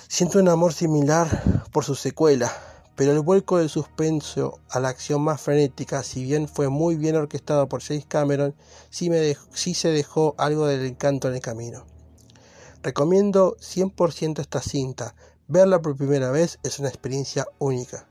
Siento 0.06 0.38
un 0.38 0.48
amor 0.48 0.74
similar 0.74 1.64
por 1.72 1.84
su 1.86 1.94
secuela, 1.94 2.52
pero 3.02 3.14
el 3.14 3.20
vuelco 3.20 3.58
del 3.58 3.68
suspenso 3.68 4.60
a 4.70 4.78
la 4.78 4.90
acción 4.90 5.22
más 5.22 5.40
frenética, 5.40 6.04
si 6.04 6.22
bien 6.22 6.46
fue 6.46 6.68
muy 6.68 6.94
bien 6.94 7.16
orquestado 7.16 7.68
por 7.68 7.82
James 7.82 8.06
Cameron, 8.06 8.54
sí, 8.90 9.10
sí 9.52 9.74
se 9.74 9.88
dejó 9.88 10.36
algo 10.38 10.68
del 10.68 10.86
encanto 10.86 11.26
en 11.26 11.34
el 11.34 11.40
camino. 11.40 11.84
Recomiendo 12.80 13.56
100% 13.56 14.38
esta 14.38 14.62
cinta. 14.62 15.16
Verla 15.48 15.82
por 15.82 15.96
primera 15.96 16.30
vez 16.30 16.60
es 16.62 16.78
una 16.78 16.90
experiencia 16.90 17.48
única. 17.58 18.06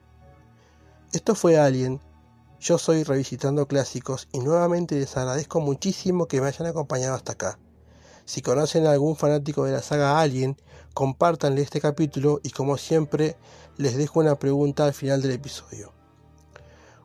Esto 1.13 1.35
fue 1.35 1.57
Alien. 1.57 2.01
Yo 2.59 2.77
soy 2.77 3.03
Revisitando 3.03 3.69
Clásicos 3.69 4.27
y 4.33 4.39
nuevamente 4.39 4.95
les 4.95 5.15
agradezco 5.15 5.61
muchísimo 5.61 6.27
que 6.27 6.41
me 6.41 6.47
hayan 6.47 6.67
acompañado 6.67 7.15
hasta 7.15 7.31
acá. 7.31 7.59
Si 8.25 8.41
conocen 8.41 8.85
a 8.85 8.91
algún 8.91 9.15
fanático 9.15 9.65
de 9.65 9.71
la 9.71 9.81
saga 9.81 10.19
Alien, 10.19 10.57
compártanle 10.93 11.61
este 11.61 11.81
capítulo 11.81 12.39
y 12.43 12.51
como 12.51 12.77
siempre 12.77 13.37
les 13.77 13.97
dejo 13.97 14.19
una 14.19 14.37
pregunta 14.37 14.85
al 14.85 14.93
final 14.93 15.21
del 15.21 15.31
episodio. 15.31 15.93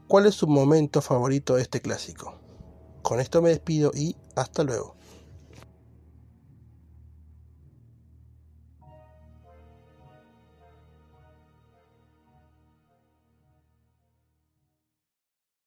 ¿Cuál 0.08 0.26
es 0.26 0.34
su 0.34 0.46
momento 0.46 1.02
favorito 1.02 1.56
de 1.56 1.62
este 1.62 1.80
clásico? 1.80 2.34
Con 3.02 3.20
esto 3.20 3.42
me 3.42 3.50
despido 3.50 3.90
y 3.94 4.16
hasta 4.34 4.62
luego. 4.62 4.94